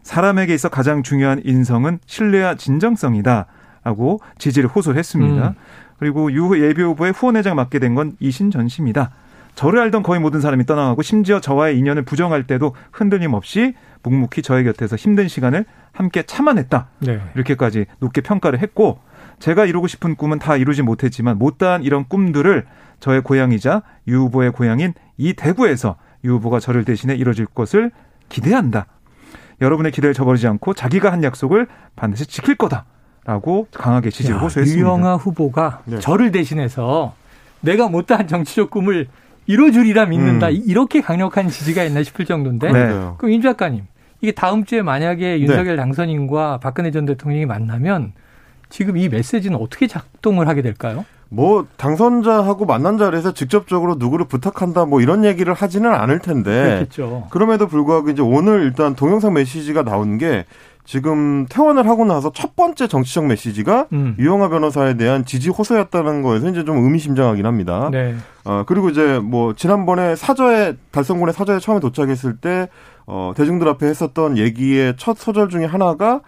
사람에게 0.02 0.54
있어 0.54 0.70
가장 0.70 1.02
중요한 1.02 1.42
인성은 1.44 1.98
신뢰와 2.06 2.54
진정성이다. 2.54 3.46
하고 3.82 4.20
지지를 4.38 4.68
호소했습니다. 4.68 5.48
음. 5.48 5.54
그리고 5.98 6.32
유 6.32 6.62
예비 6.62 6.82
후보의 6.82 7.12
후원회장 7.12 7.56
맡게 7.56 7.78
된 7.78 7.94
건 7.94 8.16
이신전 8.20 8.68
씨입니다. 8.68 9.10
저를 9.54 9.80
알던 9.80 10.02
거의 10.02 10.20
모든 10.20 10.40
사람이 10.40 10.64
떠나가고 10.64 11.02
심지어 11.02 11.40
저와의 11.40 11.76
인연을 11.78 12.02
부정할 12.04 12.46
때도 12.46 12.74
흔들림 12.92 13.34
없이 13.34 13.74
묵묵히 14.02 14.42
저의 14.42 14.64
곁에서 14.64 14.96
힘든 14.96 15.28
시간을 15.28 15.66
함께 15.92 16.22
참아냈다. 16.22 16.86
네. 17.00 17.20
이렇게까지 17.34 17.86
높게 17.98 18.20
평가를 18.20 18.60
했고 18.60 19.00
제가 19.40 19.66
이루고 19.66 19.88
싶은 19.88 20.14
꿈은 20.16 20.38
다 20.38 20.56
이루지 20.56 20.82
못했지만 20.82 21.36
못다한 21.38 21.82
이런 21.82 22.06
꿈들을 22.08 22.64
저의 23.00 23.22
고향이자 23.22 23.82
유 24.08 24.20
후보의 24.20 24.52
고향인 24.52 24.94
이 25.18 25.34
대구에서 25.34 25.96
유 26.24 26.34
후보가 26.34 26.60
저를 26.60 26.84
대신해 26.84 27.14
이뤄질 27.14 27.46
것을 27.46 27.90
기대한다. 28.28 28.86
여러분의 29.60 29.92
기대를 29.92 30.14
저버리지 30.14 30.46
않고 30.46 30.72
자기가 30.74 31.12
한 31.12 31.22
약속을 31.24 31.66
반드시 31.96 32.26
지킬 32.26 32.54
거다. 32.54 32.84
라고 33.24 33.66
강하게 33.72 34.10
지지를 34.10 34.36
야, 34.36 34.40
호소했습니다. 34.40 34.80
유영아 34.80 35.16
후보가 35.16 35.82
네. 35.84 35.98
저를 35.98 36.32
대신해서 36.32 37.14
내가 37.60 37.88
못다한 37.88 38.26
정치적 38.26 38.70
꿈을 38.70 39.08
이뤄주리라 39.46 40.06
믿는다. 40.06 40.48
음. 40.48 40.62
이렇게 40.66 41.00
강력한 41.00 41.48
지지가 41.48 41.84
있나 41.84 42.02
싶을 42.02 42.24
정도인데. 42.24 42.72
네. 42.72 42.88
그럼 43.18 43.32
임 43.32 43.42
작가님, 43.42 43.84
이게 44.20 44.32
다음 44.32 44.64
주에 44.64 44.82
만약에 44.82 45.40
윤석열 45.40 45.76
네. 45.76 45.76
당선인과 45.76 46.58
박근혜 46.62 46.90
전 46.90 47.04
대통령이 47.04 47.46
만나면 47.46 48.12
지금 48.68 48.96
이 48.96 49.08
메시지는 49.08 49.58
어떻게 49.58 49.86
작동을 49.86 50.48
하게 50.48 50.62
될까요? 50.62 51.04
뭐 51.28 51.66
당선자하고 51.76 52.66
만난 52.66 52.98
자리에서 52.98 53.32
직접적으로 53.32 53.94
누구를 53.96 54.26
부탁한다 54.26 54.84
뭐 54.86 55.00
이런 55.00 55.24
얘기를 55.24 55.54
하지는 55.54 55.92
않을 55.92 56.18
텐데 56.18 56.50
그렇겠죠. 56.50 57.28
그럼에도 57.30 57.68
불구하고 57.68 58.10
이제 58.10 58.20
오늘 58.20 58.62
일단 58.62 58.96
동영상 58.96 59.34
메시지가 59.34 59.84
나온 59.84 60.18
게 60.18 60.44
지금 60.90 61.46
퇴원을 61.46 61.86
하고 61.86 62.04
나서 62.04 62.32
첫 62.32 62.56
번째 62.56 62.88
정치적 62.88 63.26
메시지가 63.26 63.86
음. 63.92 64.16
유영하 64.18 64.48
변호사에 64.48 64.96
대한 64.96 65.24
지지 65.24 65.48
호소였다는 65.48 66.22
거에서 66.22 66.48
이제 66.48 66.64
좀 66.64 66.78
의미심장하긴 66.78 67.46
합니다. 67.46 67.90
네. 67.92 68.16
어, 68.44 68.64
그리고 68.66 68.88
이제 68.88 69.20
뭐 69.20 69.54
지난번에 69.54 70.16
사저에 70.16 70.74
달성군의 70.90 71.32
사저에 71.32 71.60
처음에 71.60 71.78
도착했을 71.78 72.38
때 72.38 72.68
어, 73.06 73.32
대중들 73.36 73.68
앞에 73.68 73.86
했었던 73.86 74.36
얘기의 74.36 74.94
첫 74.96 75.16
소절 75.16 75.48
중에 75.48 75.64
하나가 75.64 76.22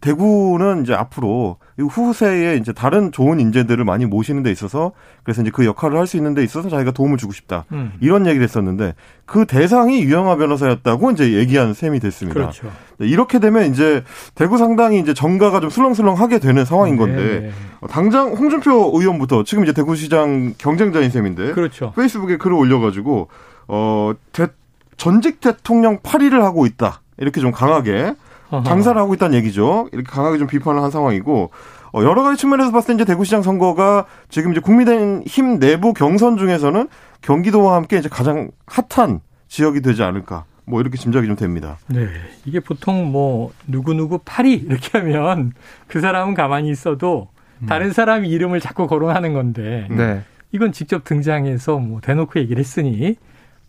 대구는 0.00 0.82
이제 0.82 0.94
앞으로 0.94 1.56
후세에 1.78 2.56
이제 2.56 2.72
다른 2.72 3.10
좋은 3.10 3.40
인재들을 3.40 3.84
많이 3.84 4.06
모시는 4.06 4.42
데 4.42 4.50
있어서 4.50 4.92
그래서 5.24 5.42
이제 5.42 5.50
그 5.52 5.64
역할을 5.64 5.98
할 5.98 6.06
수 6.06 6.16
있는 6.16 6.34
데 6.34 6.42
있어서 6.42 6.68
자기가 6.68 6.90
도움을 6.90 7.16
주고 7.18 7.32
싶다. 7.32 7.64
음. 7.72 7.92
이런 8.00 8.26
얘기를 8.26 8.42
했었는데 8.44 8.94
그 9.26 9.46
대상이 9.46 10.02
유영아 10.02 10.36
변호사였다고 10.36 11.10
이제 11.12 11.32
얘기한 11.34 11.72
셈이 11.74 12.00
됐습니다. 12.00 12.40
그렇죠. 12.40 12.70
네, 12.98 13.06
이렇게 13.06 13.38
되면 13.38 13.70
이제 13.70 14.02
대구 14.34 14.58
상당히 14.58 14.98
이제 15.00 15.14
정가가 15.14 15.60
좀 15.60 15.70
술렁술렁하게 15.70 16.38
되는 16.40 16.64
상황인 16.64 16.96
건데 16.96 17.22
네. 17.22 17.40
네. 17.40 17.50
당장 17.88 18.32
홍준표 18.34 18.92
의원부터 18.94 19.44
지금 19.44 19.64
이제 19.64 19.72
대구시장 19.72 20.54
경쟁자인 20.58 21.10
셈인데 21.10 21.52
그렇죠. 21.52 21.92
페이스북에 21.96 22.36
글을 22.36 22.56
올려가지고 22.56 23.28
어 23.68 24.12
대, 24.32 24.48
전직 24.96 25.40
대통령 25.40 26.00
파리를 26.02 26.42
하고 26.42 26.66
있다 26.66 27.00
이렇게 27.18 27.40
좀 27.40 27.52
강하게 27.52 28.14
장사를 28.50 29.00
하고 29.00 29.14
있다는 29.14 29.36
얘기죠. 29.38 29.88
이렇게 29.92 30.10
강하게 30.10 30.38
좀 30.38 30.46
비판을 30.46 30.82
한 30.82 30.90
상황이고 30.90 31.50
어, 31.92 32.02
여러 32.02 32.22
가지 32.22 32.40
측면에서 32.40 32.70
봤을 32.70 32.88
때 32.88 32.94
이제 32.94 33.04
대구시장 33.04 33.42
선거가 33.42 34.06
지금 34.28 34.52
이제 34.52 34.60
국민의힘 34.60 35.58
내부 35.58 35.92
경선 35.92 36.36
중에서는 36.36 36.88
경기도와 37.22 37.76
함께 37.76 37.98
이제 37.98 38.08
가장 38.08 38.50
핫한 38.66 39.20
지역이 39.48 39.80
되지 39.80 40.02
않을까. 40.02 40.44
뭐 40.64 40.80
이렇게 40.80 40.96
짐작이 40.96 41.26
좀 41.26 41.34
됩니다. 41.34 41.78
네. 41.88 42.06
이게 42.44 42.60
보통 42.60 43.10
뭐 43.10 43.52
누구누구 43.66 44.20
파리 44.24 44.52
이렇게 44.54 44.98
하면 44.98 45.52
그 45.88 46.00
사람은 46.00 46.34
가만히 46.34 46.70
있어도 46.70 47.28
다른 47.68 47.92
사람 47.92 48.24
이름을 48.24 48.60
자꾸 48.60 48.86
거론하는 48.86 49.32
건데 49.34 49.86
네. 49.90 50.22
이건 50.52 50.72
직접 50.72 51.04
등장해서 51.04 51.78
뭐 51.78 52.00
대놓고 52.00 52.38
얘기를 52.40 52.60
했으니 52.60 53.16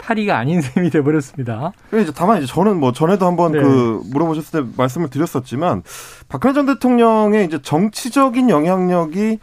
파리가 0.01 0.37
아닌 0.37 0.59
셈이 0.61 0.89
돼버렸습니다. 0.89 1.71
이제 1.93 2.11
다만 2.15 2.41
이제 2.41 2.47
저는 2.51 2.79
뭐 2.79 2.91
전에도 2.91 3.25
한번 3.25 3.51
네. 3.53 3.61
그 3.61 4.01
물어보셨을 4.11 4.61
때 4.63 4.69
말씀을 4.77 5.09
드렸었지만 5.09 5.83
박근혜 6.27 6.53
전 6.53 6.65
대통령의 6.65 7.45
이제 7.45 7.59
정치적인 7.61 8.49
영향력이 8.49 9.39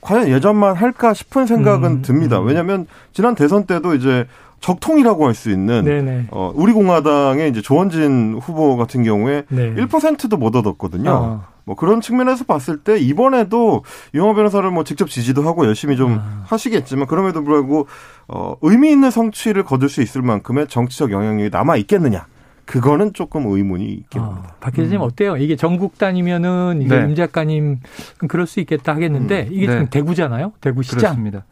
과연 0.00 0.28
예전만 0.28 0.76
할까 0.76 1.14
싶은 1.14 1.46
생각은 1.46 1.90
음, 1.90 2.02
듭니다. 2.02 2.40
음. 2.40 2.46
왜냐하면 2.46 2.86
지난 3.12 3.34
대선 3.34 3.64
때도 3.66 3.94
이제 3.94 4.26
적통이라고 4.60 5.26
할 5.26 5.34
수 5.34 5.50
있는 5.50 5.84
네네. 5.84 6.26
어, 6.30 6.52
우리 6.54 6.72
공화당의 6.72 7.50
이제 7.50 7.60
조원진 7.60 8.38
후보 8.40 8.76
같은 8.76 9.02
경우에 9.02 9.44
네. 9.48 9.74
1%도 9.74 10.36
못 10.36 10.54
얻었거든요. 10.54 11.10
아. 11.10 11.51
뭐 11.64 11.76
그런 11.76 12.00
측면에서 12.00 12.44
봤을 12.44 12.78
때 12.78 12.98
이번에도 12.98 13.84
유영호 14.14 14.34
변호사를 14.34 14.70
뭐 14.70 14.84
직접 14.84 15.08
지지도 15.08 15.42
하고 15.42 15.66
열심히 15.66 15.96
좀 15.96 16.18
아. 16.20 16.44
하시겠지만 16.46 17.06
그럼에도 17.06 17.42
불구하고 17.44 17.86
어 18.28 18.56
의미 18.62 18.90
있는 18.90 19.10
성취를 19.10 19.62
거둘 19.62 19.88
수 19.88 20.02
있을 20.02 20.22
만큼의 20.22 20.68
정치적 20.68 21.12
영향력이 21.12 21.50
남아 21.50 21.76
있겠느냐. 21.76 22.26
그거는 22.64 23.12
조금 23.12 23.46
의문이 23.46 23.84
있긴 23.84 24.22
아, 24.22 24.26
합니다. 24.26 24.56
박 24.60 24.72
기자님 24.72 25.00
음. 25.00 25.02
어때요? 25.02 25.36
이게 25.36 25.56
전국 25.56 25.98
단위면은 25.98 26.82
이제 26.82 26.96
네. 26.96 27.08
임 27.08 27.14
작가님 27.14 27.80
그럴 28.28 28.46
수 28.46 28.60
있겠다 28.60 28.94
하겠는데 28.94 29.48
음. 29.48 29.52
이게 29.52 29.66
네. 29.66 29.72
지금 29.72 29.86
대구잖아요. 29.90 30.52
대구 30.60 30.82
시장. 30.82 31.00
그렇습니다. 31.00 31.44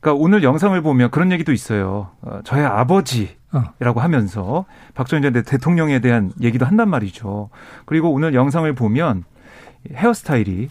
그러니까 0.00 0.22
오늘 0.22 0.42
영상을 0.42 0.80
보면 0.80 1.10
그런 1.10 1.32
얘기도 1.32 1.52
있어요. 1.52 2.10
어, 2.22 2.40
저의 2.44 2.64
아버지 2.64 3.37
라고 3.78 4.00
어. 4.00 4.02
하면서 4.02 4.66
박정희 4.94 5.22
전 5.22 5.32
대통령에 5.42 6.00
대한 6.00 6.32
얘기도 6.40 6.66
한단 6.66 6.90
말이죠. 6.90 7.48
그리고 7.86 8.12
오늘 8.12 8.34
영상을 8.34 8.70
보면 8.74 9.24
헤어스타일이 9.94 10.68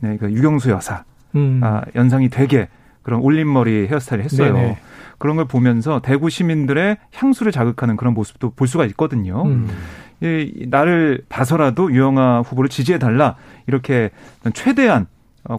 네, 0.00 0.16
그 0.16 0.30
유경수 0.30 0.70
여사 0.70 1.04
음. 1.34 1.60
아, 1.62 1.82
연상이 1.96 2.28
되게 2.28 2.68
그런 3.02 3.20
올림머리 3.20 3.88
헤어스타일 3.88 4.20
을 4.20 4.24
했어요. 4.24 4.52
네네. 4.52 4.78
그런 5.18 5.36
걸 5.36 5.46
보면서 5.46 6.00
대구 6.00 6.30
시민들의 6.30 6.98
향수를 7.12 7.52
자극하는 7.52 7.96
그런 7.96 8.14
모습도 8.14 8.50
볼 8.50 8.68
수가 8.68 8.86
있거든요. 8.86 9.42
음. 9.44 9.68
이, 10.22 10.66
나를 10.68 11.24
봐서라도 11.28 11.92
유영아 11.92 12.42
후보를 12.42 12.68
지지해 12.70 12.98
달라 12.98 13.36
이렇게 13.66 14.10
최대한 14.54 15.02
어, 15.02 15.06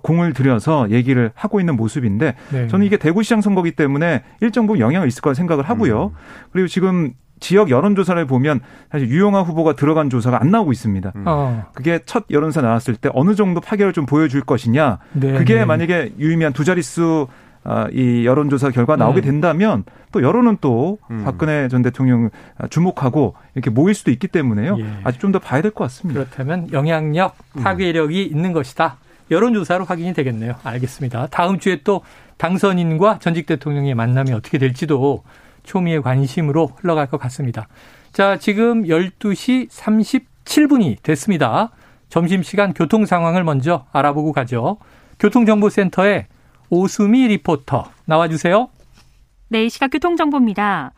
공을 0.04 0.34
들여서 0.34 0.90
얘기를 0.92 1.32
하고 1.36 1.60
있는 1.60 1.76
모습인데 1.76 2.36
네. 2.52 2.68
저는 2.68 2.86
이게 2.86 2.98
대구시장 2.98 3.42
선거기 3.42 3.72
때문에 3.72 4.24
일정 4.42 4.68
부분 4.68 4.80
영향을 4.80 5.08
있을 5.08 5.22
거라 5.22 5.34
생각을 5.34 5.64
하고요. 5.70 6.06
음. 6.14 6.18
그리고 6.52 6.68
지금 6.68 7.14
지역 7.40 7.72
여론조사를 7.72 8.24
보면 8.28 8.60
사실 8.92 9.10
유영아 9.10 9.42
후보가 9.42 9.74
들어간 9.76 10.12
조사가 10.12 10.40
안 10.42 10.52
나오고 10.52 10.72
있습니다. 10.72 11.12
음. 11.16 11.24
어. 11.26 11.66
그게 11.74 12.00
첫 12.06 12.26
여론사 12.30 12.62
나왔을 12.62 12.96
때 12.96 13.10
어느 13.14 13.34
정도 13.34 13.60
파괴를 13.62 13.94
좀 13.94 14.06
보여줄 14.06 14.42
것이냐. 14.42 15.00
네. 15.14 15.34
그게 15.34 15.56
네. 15.56 15.66
만약에 15.66 16.14
유의미한 16.20 16.54
두 16.54 16.64
자릿수 16.64 17.28
아, 17.64 17.88
이 17.92 18.26
여론조사 18.26 18.72
결과 18.72 18.96
나오게 18.96 19.22
음. 19.22 19.24
된다면 19.24 19.84
또 20.12 20.24
여론은 20.24 20.58
또 20.62 20.98
음. 21.12 21.22
박근혜 21.24 21.68
전 21.68 21.84
대통령 21.84 22.30
주목하고 22.72 23.36
이렇게 23.56 23.70
모일 23.70 23.94
수도 23.94 24.10
있기 24.12 24.28
때문에요. 24.28 24.78
예. 24.80 24.86
아직 25.04 25.20
좀 25.20 25.32
더 25.32 25.38
봐야 25.40 25.62
될 25.62 25.72
것 25.72 25.84
같습니다. 25.86 26.22
그렇다면 26.22 26.72
영향력, 26.74 27.36
파괴력이 27.62 28.30
음. 28.32 28.36
있는 28.38 28.54
것이다. 28.54 28.98
여론조사로 29.32 29.86
확인이 29.86 30.14
되겠네요. 30.14 30.56
알겠습니다. 30.64 31.28
다음 31.28 31.58
주에 31.58 31.82
또 31.84 32.04
당선인과 32.38 33.20
전직 33.20 33.46
대통령의 33.46 33.96
만남이 33.96 34.32
어떻게 34.34 34.58
될지도 34.58 35.24
초미의 35.64 36.02
관심으로 36.02 36.74
흘러갈 36.78 37.08
것 37.08 37.18
같습니다. 37.18 37.68
자, 38.12 38.38
지금 38.38 38.84
12시 38.84 39.70
37분이 39.70 41.02
됐습니다. 41.02 41.72
점심시간 42.10 42.74
교통 42.74 43.06
상황을 43.06 43.44
먼저 43.44 43.86
알아보고 43.94 44.34
가죠. 44.34 44.78
교통정보센터에 45.20 46.28
오수미 46.70 47.28
리포터 47.28 47.86
나와주세요. 48.06 48.70
네, 49.48 49.70
시각 49.70 49.90
교통정보입니다. 49.92 50.94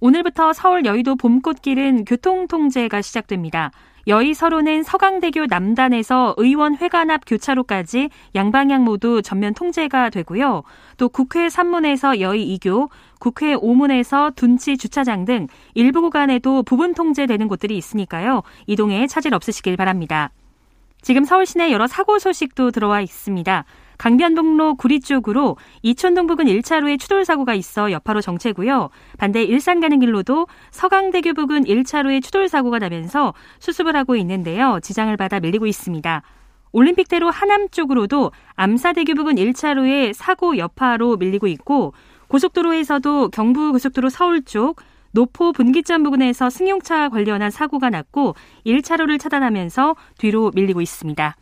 오늘부터 0.00 0.52
서울 0.52 0.84
여의도 0.84 1.16
봄꽃길은 1.16 2.04
교통통제가 2.04 3.02
시작됩니다. 3.02 3.70
여의 4.10 4.34
서로는 4.34 4.82
서강대교 4.82 5.46
남단에서 5.46 6.34
의원회관 6.36 7.12
앞 7.12 7.20
교차로까지 7.26 8.10
양방향 8.34 8.82
모두 8.82 9.22
전면 9.22 9.54
통제가 9.54 10.10
되고요. 10.10 10.64
또 10.96 11.08
국회 11.08 11.46
3문에서 11.46 12.18
여의 12.18 12.58
2교, 12.58 12.90
국회 13.20 13.54
5문에서 13.54 14.34
둔치 14.34 14.76
주차장 14.76 15.24
등 15.24 15.46
일부 15.74 16.00
구간에도 16.00 16.64
부분 16.64 16.92
통제되는 16.92 17.46
곳들이 17.46 17.76
있으니까요. 17.76 18.42
이동에 18.66 19.06
차질 19.06 19.32
없으시길 19.32 19.76
바랍니다. 19.76 20.32
지금 21.02 21.22
서울 21.22 21.46
시내 21.46 21.70
여러 21.70 21.86
사고 21.86 22.18
소식도 22.18 22.72
들어와 22.72 23.00
있습니다. 23.02 23.64
강변북로 24.00 24.76
구리 24.76 24.98
쪽으로 25.00 25.58
이촌동 25.82 26.26
부근 26.26 26.46
1차로에 26.46 26.98
추돌 26.98 27.26
사고가 27.26 27.52
있어 27.52 27.92
여파로 27.92 28.22
정체고요. 28.22 28.88
반대 29.18 29.42
일산 29.42 29.78
가는 29.78 30.00
길로도 30.00 30.46
서강대교 30.70 31.34
부근 31.34 31.64
1차로에 31.64 32.22
추돌 32.22 32.48
사고가 32.48 32.78
나면서 32.78 33.34
수습을 33.58 33.94
하고 33.94 34.16
있는데요. 34.16 34.80
지장을 34.82 35.14
받아 35.18 35.38
밀리고 35.38 35.66
있습니다. 35.66 36.22
올림픽대로 36.72 37.28
하남 37.28 37.68
쪽으로도 37.68 38.32
암사대교 38.54 39.16
부근 39.16 39.34
1차로에 39.34 40.14
사고 40.14 40.56
여파로 40.56 41.18
밀리고 41.18 41.46
있고 41.48 41.92
고속도로에서도 42.28 43.28
경부 43.28 43.72
고속도로 43.72 44.08
서울 44.08 44.40
쪽 44.42 44.80
노포 45.10 45.52
분기점 45.52 46.04
부근에서 46.04 46.48
승용차 46.48 47.10
관련한 47.10 47.50
사고가 47.50 47.90
났고 47.90 48.34
1차로를 48.64 49.20
차단하면서 49.20 49.94
뒤로 50.16 50.52
밀리고 50.54 50.80
있습니다. 50.80 51.36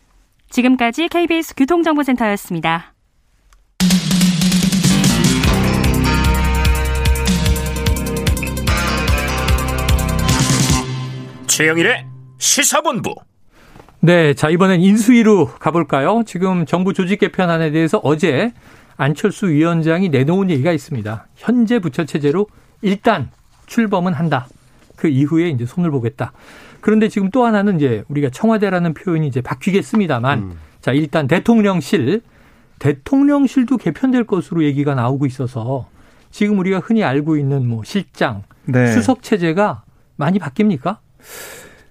지금까지 0.50 1.08
KBS 1.08 1.54
교통정보센터였습니다. 1.54 2.94
최영일의 11.46 12.06
시사본부. 12.38 13.14
네, 14.00 14.32
자 14.34 14.48
이번엔 14.48 14.80
인수위로 14.80 15.46
가볼까요? 15.46 16.22
지금 16.24 16.66
정부 16.66 16.94
조직 16.94 17.18
개편안에 17.18 17.72
대해서 17.72 17.98
어제 18.04 18.52
안철수 18.96 19.48
위원장이 19.48 20.08
내놓은 20.08 20.50
얘기가 20.50 20.70
있습니다. 20.72 21.26
현재 21.34 21.80
부처 21.80 22.04
체제로 22.04 22.46
일단 22.80 23.30
출범은 23.66 24.12
한다. 24.12 24.46
그 24.94 25.08
이후에 25.08 25.48
이제 25.48 25.66
손을 25.66 25.90
보겠다. 25.90 26.32
그런데 26.80 27.08
지금 27.08 27.30
또 27.30 27.44
하나는 27.44 27.76
이제 27.76 28.04
우리가 28.08 28.30
청와대라는 28.30 28.94
표현이 28.94 29.26
이제 29.26 29.40
바뀌겠습니다만 29.40 30.38
음. 30.38 30.52
자, 30.80 30.92
일단 30.92 31.26
대통령실 31.26 32.22
대통령실도 32.78 33.76
개편될 33.76 34.24
것으로 34.24 34.62
얘기가 34.64 34.94
나오고 34.94 35.26
있어서 35.26 35.88
지금 36.30 36.58
우리가 36.58 36.78
흔히 36.78 37.02
알고 37.02 37.36
있는 37.36 37.66
뭐 37.66 37.82
실장, 37.84 38.42
네. 38.64 38.92
수석 38.92 39.22
체제가 39.22 39.82
많이 40.16 40.38
바뀝니까? 40.38 40.98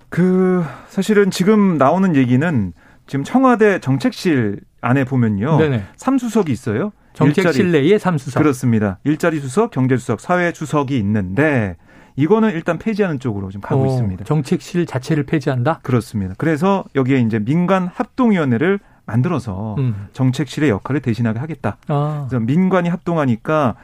그 0.10 0.64
사실은 0.88 1.32
지금 1.32 1.78
나오는 1.78 2.16
얘기는 2.16 2.74
지금 3.08 3.24
청와대 3.24 3.80
정책실 3.80 4.62
안에 4.82 5.04
보면요. 5.04 5.58
네네. 5.58 5.84
3수석이 5.98 6.50
있어요. 6.50 6.92
정책실 7.14 7.72
내에 7.72 7.98
3수석. 7.98 8.38
그렇습니다. 8.38 9.00
일자리 9.04 9.40
수석, 9.40 9.72
경제 9.72 9.98
수석, 9.98 10.20
사회주석이 10.22 10.98
있는데 11.00 11.76
이거는 12.18 12.52
일단 12.52 12.78
폐지하는 12.78 13.20
쪽으로 13.20 13.50
지금 13.50 13.62
가고 13.62 13.84
오, 13.84 13.86
어, 13.86 13.88
있습니다. 13.88 14.26
정책실 14.26 14.86
자체를 14.86 15.24
폐지한다? 15.24 15.80
그렇습니다. 15.84 16.34
그래서 16.38 16.84
여기에 16.96 17.20
이제 17.20 17.40
민간 17.40 17.88
합동위원회를 17.88 18.80
만들어서 19.06 19.76
음. 19.78 20.08
정책실의 20.12 20.70
역할을 20.70 21.02
대신하게 21.02 21.40
하겠다. 21.40 21.78
아. 21.88 22.26
그래서 22.28 22.44
민관이 22.44 22.90
합동하니까 22.90 23.76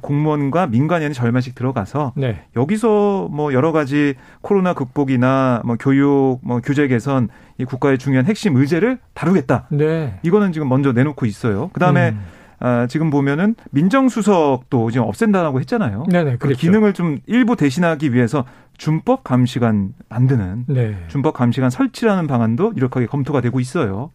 공무원과 0.00 0.68
민간위원회 0.68 1.12
절반씩 1.12 1.54
들어가서 1.54 2.12
네. 2.16 2.44
여기서 2.56 3.28
뭐 3.30 3.52
여러 3.52 3.72
가지 3.72 4.14
코로나 4.40 4.74
극복이나 4.74 5.62
뭐 5.64 5.76
교육, 5.78 6.38
뭐 6.42 6.60
규제 6.60 6.88
개선 6.88 7.28
이 7.58 7.64
국가의 7.64 7.98
중요한 7.98 8.26
핵심 8.26 8.56
의제를 8.56 8.98
다루겠다. 9.14 9.66
네. 9.70 10.18
이거는 10.22 10.52
지금 10.52 10.68
먼저 10.68 10.92
내놓고 10.92 11.26
있어요. 11.26 11.68
그다음에 11.72 12.10
음. 12.10 12.20
아, 12.64 12.86
지금 12.86 13.10
보면은 13.10 13.56
민정수석도 13.72 14.92
지금 14.92 15.06
없앤다고 15.08 15.58
했잖아요. 15.60 16.04
네네, 16.08 16.36
그 16.36 16.52
기능을 16.52 16.92
좀 16.92 17.18
일부 17.26 17.56
대신하기 17.56 18.14
위해서 18.14 18.44
준법 18.78 19.24
감시관 19.24 19.94
만드는 20.08 20.66
네. 20.68 20.96
준법 21.08 21.34
감시관 21.34 21.70
설치라는 21.70 22.28
방안도 22.28 22.74
유력하게 22.76 23.06
검토가 23.06 23.40
되고 23.40 23.58
있어요. 23.58 24.12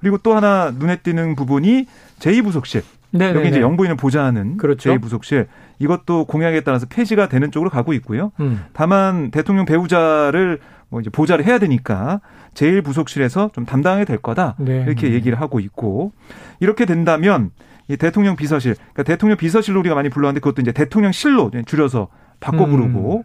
그리고 0.00 0.18
또 0.18 0.36
하나 0.36 0.70
눈에 0.70 0.96
띄는 0.96 1.34
부분이 1.34 1.86
제2부속실. 2.18 2.82
네네네. 3.10 3.38
여기 3.38 3.48
이제 3.48 3.60
영부인을 3.62 3.96
보좌하는 3.96 4.58
그렇죠. 4.58 4.90
제2부속실. 4.92 5.46
이것도 5.78 6.26
공약에 6.26 6.60
따라서 6.60 6.84
폐지가 6.90 7.28
되는 7.28 7.50
쪽으로 7.50 7.70
가고 7.70 7.94
있고요. 7.94 8.32
음. 8.40 8.64
다만 8.74 9.30
대통령 9.30 9.64
배우자를 9.64 10.58
뭐 10.90 11.00
이제 11.00 11.08
보좌를 11.08 11.46
해야 11.46 11.58
되니까 11.58 12.20
제일 12.52 12.82
부속실에서 12.82 13.50
좀 13.54 13.64
담당하게 13.64 14.04
될 14.04 14.18
거다 14.18 14.56
네. 14.58 14.82
이렇게 14.86 15.12
얘기를 15.12 15.40
하고 15.40 15.58
있고 15.58 16.12
이렇게 16.60 16.84
된다면 16.84 17.50
이 17.50 17.77
대통령 17.96 18.36
비서실, 18.36 18.74
그러니까 18.74 19.02
대통령 19.04 19.36
비서실로 19.38 19.80
우리가 19.80 19.94
많이 19.94 20.08
불렀는데 20.08 20.40
그것도 20.40 20.62
이제 20.62 20.72
대통령실로 20.72 21.50
줄여서 21.66 22.08
바꿔 22.40 22.66
부르고 22.66 23.16
음. 23.18 23.22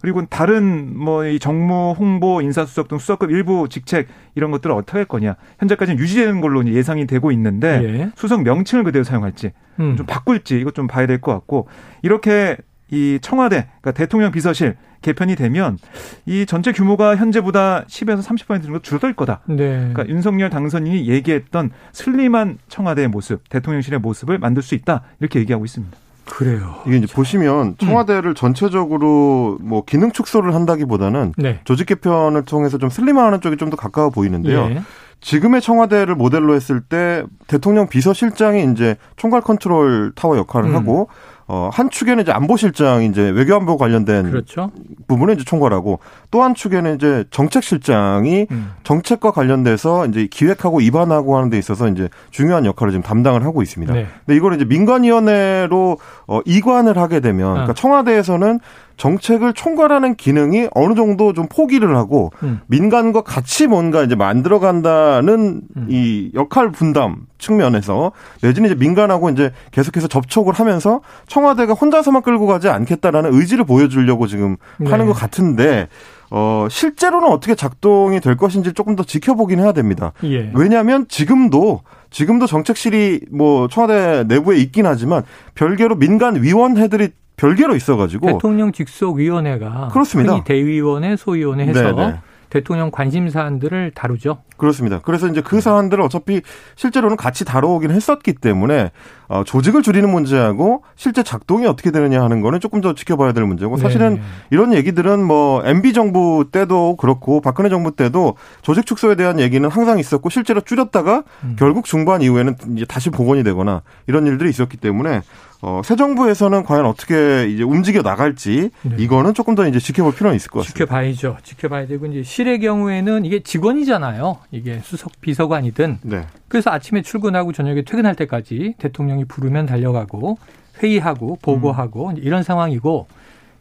그리고 0.00 0.24
다른 0.26 0.96
뭐 0.96 1.26
이 1.26 1.38
정무, 1.40 1.94
홍보, 1.98 2.40
인사수석 2.40 2.86
등 2.88 2.98
수석급 2.98 3.30
일부 3.32 3.68
직책 3.68 4.06
이런 4.36 4.52
것들을 4.52 4.74
어떻게 4.74 4.98
할 4.98 5.04
거냐. 5.04 5.34
현재까지는 5.58 5.98
유지되는 5.98 6.40
걸로 6.40 6.64
예상이 6.66 7.06
되고 7.06 7.32
있는데 7.32 7.80
예. 7.82 8.10
수석 8.14 8.42
명칭을 8.44 8.84
그대로 8.84 9.02
사용할지 9.02 9.50
음. 9.80 9.96
좀 9.96 10.06
바꿀지 10.06 10.60
이것 10.60 10.74
좀 10.74 10.86
봐야 10.86 11.06
될 11.06 11.20
것 11.20 11.32
같고 11.32 11.66
이렇게 12.02 12.56
이 12.90 13.18
청와대, 13.20 13.66
그러니까 13.80 13.92
대통령 13.92 14.30
비서실 14.32 14.76
개편이 15.02 15.36
되면 15.36 15.78
이 16.26 16.44
전체 16.46 16.72
규모가 16.72 17.16
현재보다 17.16 17.84
10에서 17.84 18.22
30% 18.22 18.64
정도 18.64 18.78
줄어들 18.80 19.14
거다. 19.14 19.40
네. 19.46 19.56
그러니까 19.92 20.08
윤석열 20.08 20.50
당선인이 20.50 21.08
얘기했던 21.08 21.70
슬림한 21.92 22.58
청와대의 22.68 23.08
모습, 23.08 23.48
대통령실의 23.48 24.00
모습을 24.00 24.38
만들 24.38 24.62
수 24.62 24.74
있다. 24.74 25.02
이렇게 25.20 25.38
얘기하고 25.40 25.64
있습니다. 25.64 25.96
그래요. 26.24 26.74
이게 26.86 26.98
이제 26.98 27.06
자. 27.06 27.14
보시면 27.14 27.76
청와대를 27.78 28.32
음. 28.32 28.34
전체적으로 28.34 29.58
뭐 29.62 29.84
기능 29.84 30.12
축소를 30.12 30.54
한다기보다는 30.54 31.32
네. 31.38 31.60
조직 31.64 31.86
개편을 31.86 32.44
통해서 32.44 32.76
좀 32.78 32.90
슬림화하는 32.90 33.40
쪽이 33.40 33.56
좀 33.56 33.68
더 33.70 33.76
가까워 33.76 34.10
보이는데요. 34.10 34.68
예. 34.70 34.82
지금의 35.20 35.60
청와대를 35.60 36.14
모델로 36.14 36.54
했을 36.54 36.80
때 36.80 37.24
대통령 37.48 37.88
비서실장이 37.88 38.70
이제 38.72 38.96
총괄 39.16 39.40
컨트롤 39.42 40.12
타워 40.14 40.38
역할을 40.38 40.70
음. 40.70 40.74
하고 40.76 41.08
어, 41.50 41.70
한 41.72 41.88
축에는 41.88 42.22
이제 42.22 42.30
안보실장 42.30 43.04
이제 43.04 43.30
외교안보 43.30 43.78
관련된 43.78 44.30
그렇죠. 44.30 44.70
부분을 45.06 45.34
이제 45.34 45.44
총괄하고 45.44 45.98
또 46.30 46.42
한 46.42 46.54
축에는 46.54 46.94
이제 46.96 47.24
정책실장이 47.30 48.46
음. 48.50 48.70
정책과 48.84 49.30
관련돼서 49.32 50.06
이제 50.06 50.28
기획하고 50.30 50.80
입안하고 50.80 51.36
하는 51.36 51.50
데 51.50 51.58
있어서 51.58 51.88
이제 51.88 52.08
중요한 52.30 52.64
역할을 52.66 52.92
지금 52.92 53.02
담당을 53.02 53.44
하고 53.44 53.62
있습니다. 53.62 53.92
네. 53.94 54.06
근데 54.26 54.36
이걸 54.36 54.54
이제 54.54 54.64
민관위원회로 54.64 55.98
어, 56.26 56.40
이관을 56.44 56.98
하게 56.98 57.20
되면 57.20 57.52
그러니까 57.52 57.70
아. 57.72 57.74
청와대에서는 57.74 58.60
정책을 58.98 59.54
총괄하는 59.54 60.16
기능이 60.16 60.68
어느 60.74 60.94
정도 60.94 61.32
좀 61.32 61.46
포기를 61.48 61.96
하고 61.96 62.30
음. 62.42 62.60
민간과 62.66 63.22
같이 63.22 63.66
뭔가 63.66 64.02
이제 64.02 64.14
만들어 64.14 64.58
간다는 64.58 65.62
음. 65.76 65.86
이 65.88 66.30
역할 66.34 66.70
분담 66.70 67.26
측면에서 67.38 68.12
내지는 68.42 68.68
이제 68.68 68.78
민간하고 68.78 69.30
이제 69.30 69.52
계속해서 69.70 70.08
접촉을 70.08 70.52
하면서 70.52 71.00
청와대가 71.28 71.72
혼자서만 71.72 72.22
끌고 72.22 72.46
가지 72.46 72.68
않겠다라는 72.68 73.32
의지를 73.32 73.64
보여주려고 73.64 74.26
지금 74.26 74.56
네. 74.78 74.90
하는 74.90 75.06
것 75.06 75.12
같은데 75.12 75.88
어, 76.30 76.66
실제로는 76.68 77.28
어떻게 77.28 77.54
작동이 77.54 78.20
될 78.20 78.36
것인지 78.36 78.72
조금 78.72 78.96
더 78.96 79.04
지켜보긴 79.04 79.60
해야 79.60 79.72
됩니다. 79.72 80.12
예. 80.24 80.50
왜냐하면 80.54 81.06
지금도 81.08 81.82
지금도 82.10 82.46
정책실이 82.46 83.20
뭐 83.30 83.68
청와대 83.68 84.24
내부에 84.26 84.58
있긴 84.58 84.86
하지만 84.86 85.22
별개로 85.54 85.96
민간 85.96 86.42
위원회들이 86.42 87.10
별개로 87.38 87.74
있어가지고 87.74 88.26
대통령 88.26 88.72
직속 88.72 89.16
위원회가 89.16 89.88
그렇습니다. 89.92 90.44
대위원회, 90.44 91.16
소위원회 91.16 91.66
해서 91.66 91.94
네네. 91.94 92.20
대통령 92.50 92.90
관심 92.90 93.28
사안들을 93.28 93.92
다루죠. 93.94 94.38
그렇습니다. 94.56 95.00
그래서 95.04 95.28
이제 95.28 95.40
그 95.40 95.60
사안들을 95.60 96.02
어차피 96.02 96.40
실제로는 96.76 97.16
같이 97.16 97.44
다뤄오긴 97.44 97.90
했었기 97.90 98.34
때문에 98.34 98.90
어, 99.28 99.44
조직을 99.44 99.82
줄이는 99.82 100.10
문제하고 100.10 100.82
실제 100.96 101.22
작동이 101.22 101.66
어떻게 101.66 101.90
되느냐 101.90 102.22
하는 102.22 102.40
거는 102.40 102.60
조금 102.60 102.80
더 102.80 102.94
지켜봐야 102.94 103.32
될 103.32 103.44
문제고 103.44 103.76
사실은 103.76 104.14
네. 104.14 104.22
이런 104.50 104.72
얘기들은 104.72 105.22
뭐 105.22 105.62
MB 105.64 105.92
정부 105.92 106.46
때도 106.50 106.96
그렇고 106.96 107.40
박근혜 107.40 107.68
정부 107.68 107.94
때도 107.94 108.36
조직 108.62 108.86
축소에 108.86 109.14
대한 109.14 109.38
얘기는 109.38 109.68
항상 109.70 109.98
있었고 109.98 110.30
실제로 110.30 110.60
줄였다가 110.60 111.24
음. 111.44 111.56
결국 111.58 111.84
중반 111.84 112.22
이후에는 112.22 112.56
이제 112.76 112.84
다시 112.86 113.10
복원이 113.10 113.44
되거나 113.44 113.82
이런 114.06 114.26
일들이 114.26 114.48
있었기 114.50 114.78
때문에 114.78 115.20
어, 115.60 115.80
새 115.84 115.96
정부에서는 115.96 116.62
과연 116.62 116.86
어떻게 116.86 117.48
이제 117.48 117.64
움직여 117.64 118.02
나갈지 118.02 118.70
네. 118.82 118.96
이거는 118.98 119.34
조금 119.34 119.54
더 119.56 119.66
이제 119.66 119.80
지켜볼 119.80 120.14
필요는 120.14 120.36
있을 120.36 120.50
것 120.50 120.60
같습니다. 120.60 120.84
지켜봐야죠. 120.84 121.38
지켜봐야 121.42 121.86
되고 121.88 122.06
이제 122.06 122.22
실의 122.22 122.60
경우에는 122.60 123.24
이게 123.24 123.40
직원이잖아요. 123.40 124.38
이게 124.52 124.80
수석 124.84 125.20
비서관이든. 125.20 125.98
네. 126.02 126.26
그래서 126.46 126.70
아침에 126.70 127.02
출근하고 127.02 127.52
저녁에 127.52 127.82
퇴근할 127.82 128.14
때까지 128.14 128.74
대통령이 128.78 129.24
부르면 129.24 129.66
달려가고 129.66 130.38
회의하고 130.80 131.38
보고하고 131.42 132.10
음. 132.10 132.16
이런 132.18 132.44
상황이고 132.44 133.08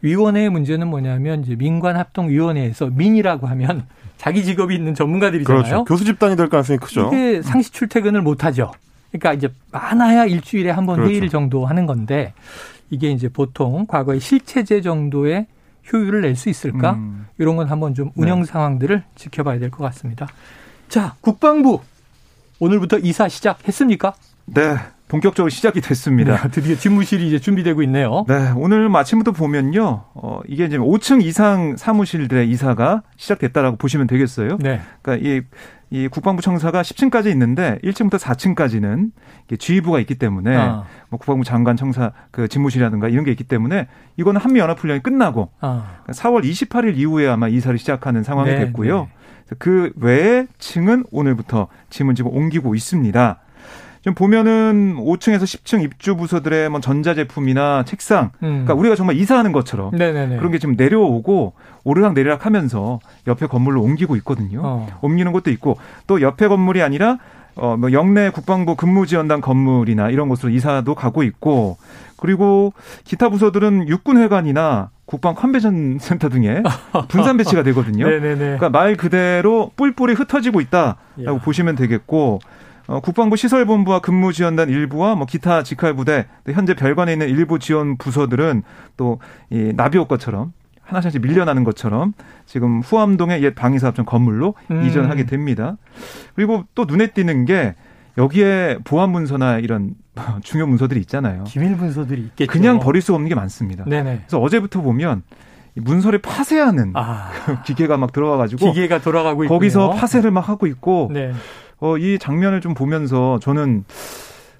위원회의 0.01 0.49
문제는 0.49 0.87
뭐냐면 0.87 1.43
이제 1.43 1.55
민관합동위원회에서 1.55 2.91
민이라고 2.93 3.47
하면 3.47 3.87
자기 4.17 4.43
직업이 4.43 4.75
있는 4.75 4.93
전문가들이잖아요. 4.93 5.63
그렇죠. 5.63 5.85
교수 5.85 6.05
집단이 6.05 6.35
될 6.35 6.49
가능성이 6.49 6.77
크죠. 6.77 7.09
이게 7.11 7.41
상시 7.41 7.71
출퇴근을 7.71 8.21
못 8.21 8.43
하죠. 8.43 8.71
그러니까 9.11 9.33
이제 9.33 9.53
많아야 9.71 10.25
일주일에 10.25 10.69
한번 10.71 10.95
그렇죠. 10.97 11.11
회의를 11.11 11.29
정도 11.29 11.65
하는 11.65 11.85
건데 11.85 12.33
이게 12.89 13.09
이제 13.11 13.29
보통 13.29 13.85
과거에 13.87 14.19
실체제 14.19 14.81
정도의 14.81 15.47
효율을 15.91 16.21
낼 16.21 16.35
수 16.35 16.49
있을까? 16.49 16.93
음. 16.93 17.27
이런 17.37 17.55
건 17.55 17.67
한번 17.67 17.93
좀 17.93 18.11
운영 18.15 18.41
네. 18.41 18.45
상황들을 18.45 19.03
지켜봐야 19.15 19.59
될 19.59 19.71
것 19.71 19.83
같습니다. 19.85 20.27
자, 20.89 21.15
국방부 21.21 21.81
오늘부터 22.59 22.99
이사 22.99 23.27
시작했습니까? 23.29 24.13
네. 24.45 24.77
본격적으로 25.07 25.49
시작이 25.49 25.81
됐습니다. 25.81 26.35
네, 26.37 26.49
드디어 26.51 26.75
집무실이 26.75 27.27
이제 27.27 27.39
준비되고 27.39 27.81
있네요. 27.83 28.25
네, 28.27 28.51
오늘 28.55 28.93
아침부터 28.93 29.31
보면요, 29.31 30.03
어, 30.13 30.41
이게 30.47 30.65
이제 30.65 30.77
5층 30.77 31.23
이상 31.23 31.77
사무실들의 31.77 32.49
이사가 32.49 33.03
시작됐다라고 33.15 33.77
보시면 33.77 34.07
되겠어요. 34.07 34.57
네. 34.59 34.81
그러니까 35.01 35.27
이 35.27 35.41
이 35.89 36.07
국방부 36.09 36.41
청사가 36.41 36.81
10층까지 36.81 37.27
있는데 37.27 37.79
1층부터 37.83 38.19
4층까지는 38.19 39.11
지휘부가 39.57 39.99
있기 40.01 40.15
때문에 40.15 40.55
아. 40.55 40.83
뭐 41.09 41.17
국방부 41.17 41.45
장관 41.45 41.77
청사 41.77 42.11
그 42.31 42.49
집무실이라든가 42.49 43.07
이런 43.07 43.23
게 43.23 43.31
있기 43.31 43.45
때문에 43.45 43.87
이거는 44.17 44.41
한미 44.41 44.59
연합 44.59 44.79
훈련이 44.79 45.01
끝나고 45.01 45.49
아. 45.61 46.01
4월 46.07 46.43
28일 46.43 46.97
이후에 46.97 47.27
아마 47.29 47.47
이사를 47.47 47.77
시작하는 47.77 48.23
상황이 48.23 48.51
네, 48.51 48.65
됐고요. 48.65 49.07
네. 49.49 49.55
그 49.59 49.93
외에 49.95 50.45
층은 50.57 51.05
오늘부터 51.11 51.67
짐을 51.89 52.15
지금 52.15 52.31
옮기고 52.31 52.75
있습니다. 52.75 53.39
좀 54.07 54.13
보면은 54.13 54.95
5층에서 54.95 55.41
10층 55.43 55.83
입주 55.83 56.15
부서들의 56.15 56.69
뭐 56.69 56.79
전자제품이나 56.79 57.83
책상, 57.83 58.31
음. 58.41 58.63
그러니까 58.63 58.73
우리가 58.75 58.95
정말 58.95 59.17
이사하는 59.17 59.51
것처럼 59.51 59.91
네네네. 59.91 60.37
그런 60.37 60.49
게 60.53 60.59
지금 60.59 60.75
내려오고 60.77 61.51
오르락 61.83 62.13
내리락 62.13 62.45
하면서 62.45 63.01
옆에 63.27 63.47
건물로 63.47 63.81
옮기고 63.81 64.15
있거든요. 64.17 64.61
어. 64.63 64.87
옮기는 65.01 65.33
것도 65.33 65.51
있고 65.51 65.77
또 66.07 66.21
옆에 66.21 66.47
건물이 66.47 66.81
아니라 66.81 67.17
어 67.57 67.75
뭐 67.75 67.91
영내 67.91 68.29
국방부 68.29 68.75
근무지원단 68.75 69.41
건물이나 69.41 70.09
이런 70.09 70.29
곳으로 70.29 70.51
이사도 70.51 70.95
가고 70.95 71.23
있고 71.23 71.75
그리고 72.15 72.71
기타 73.03 73.27
부서들은 73.27 73.89
육군회관이나 73.89 74.89
국방 75.05 75.35
컨벤션 75.35 75.97
센터 75.99 76.29
등에 76.29 76.63
분산 77.09 77.35
배치가 77.35 77.61
되거든요. 77.63 78.05
그러니까 78.05 78.69
말 78.69 78.95
그대로 78.95 79.71
뿔뿔이 79.75 80.13
흩어지고 80.13 80.61
있다라고 80.61 80.95
야. 81.25 81.33
보시면 81.43 81.75
되겠고 81.75 82.39
어, 82.87 82.99
국방부 83.01 83.35
시설본부와 83.35 83.99
근무지원단 83.99 84.69
일부와 84.69 85.15
뭐 85.15 85.25
기타 85.27 85.61
직할부대 85.63 86.25
현재 86.53 86.73
별관에 86.73 87.13
있는 87.13 87.27
일부 87.29 87.59
지원 87.59 87.97
부서들은 87.97 88.63
또 88.97 89.19
이 89.49 89.73
나비 89.75 89.97
효과처럼 89.97 90.53
하나씩 90.83 91.21
밀려나는 91.21 91.63
것처럼 91.63 92.13
지금 92.45 92.79
후암동의 92.81 93.43
옛 93.43 93.55
방위사업청 93.55 94.05
건물로 94.05 94.55
음. 94.71 94.85
이전하게 94.85 95.25
됩니다. 95.25 95.77
그리고 96.35 96.63
또 96.75 96.85
눈에 96.85 97.07
띄는 97.07 97.45
게 97.45 97.75
여기에 98.17 98.79
보안 98.83 99.11
문서나 99.11 99.59
이런 99.59 99.95
중요 100.43 100.65
문서들이 100.65 100.99
있잖아요. 101.01 101.43
기밀 101.43 101.75
문서들이 101.75 102.21
있겠죠. 102.21 102.51
그냥 102.51 102.79
버릴 102.79 103.01
수 103.01 103.13
없는 103.13 103.27
게 103.29 103.35
많습니다. 103.35 103.83
네네. 103.85 104.17
그래서 104.25 104.39
어제부터 104.39 104.81
보면 104.81 105.23
문서를 105.75 106.19
파쇄하는 106.19 106.93
아. 106.95 107.29
기계가 107.65 107.97
막 107.97 108.11
들어와가지고 108.11 108.71
기계가 108.73 108.99
돌아가고 109.01 109.45
거기서 109.47 109.91
파쇄를 109.91 110.31
막 110.31 110.47
하고 110.49 110.67
있고 110.67 111.09
네. 111.13 111.33
어, 111.79 111.97
이 111.97 112.17
장면을 112.19 112.61
좀 112.61 112.73
보면서 112.73 113.39
저는 113.41 113.85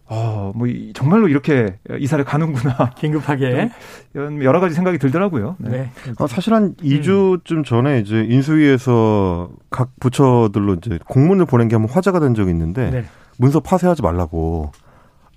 어, 0.10 0.54
뭐, 0.56 0.68
정말로 0.94 1.28
이렇게 1.28 1.78
이사를 2.00 2.24
가는구나. 2.24 2.92
긴급하게. 2.96 3.70
이런 4.14 4.42
여러 4.42 4.62
가지 4.62 4.74
생각이 4.74 5.00
들더라고요. 5.00 5.58
네. 5.60 5.70
네. 5.70 5.92
아, 6.18 6.28
사실 6.28 6.54
한 6.54 6.76
2주쯤 6.76 7.66
전에 7.66 8.00
이제 8.00 8.26
인수위에서 8.30 9.50
각 9.70 9.92
부처들로 10.00 10.76
이제 10.76 10.98
공문을 11.10 11.46
보낸 11.46 11.68
게 11.68 11.76
한번 11.76 11.94
화제가 11.94 12.22
된 12.22 12.36
적이 12.36 12.52
있는데, 12.52 12.90
네. 12.90 13.06
문서 13.38 13.60
파쇄하지 13.60 14.02
말라고. 14.02 14.72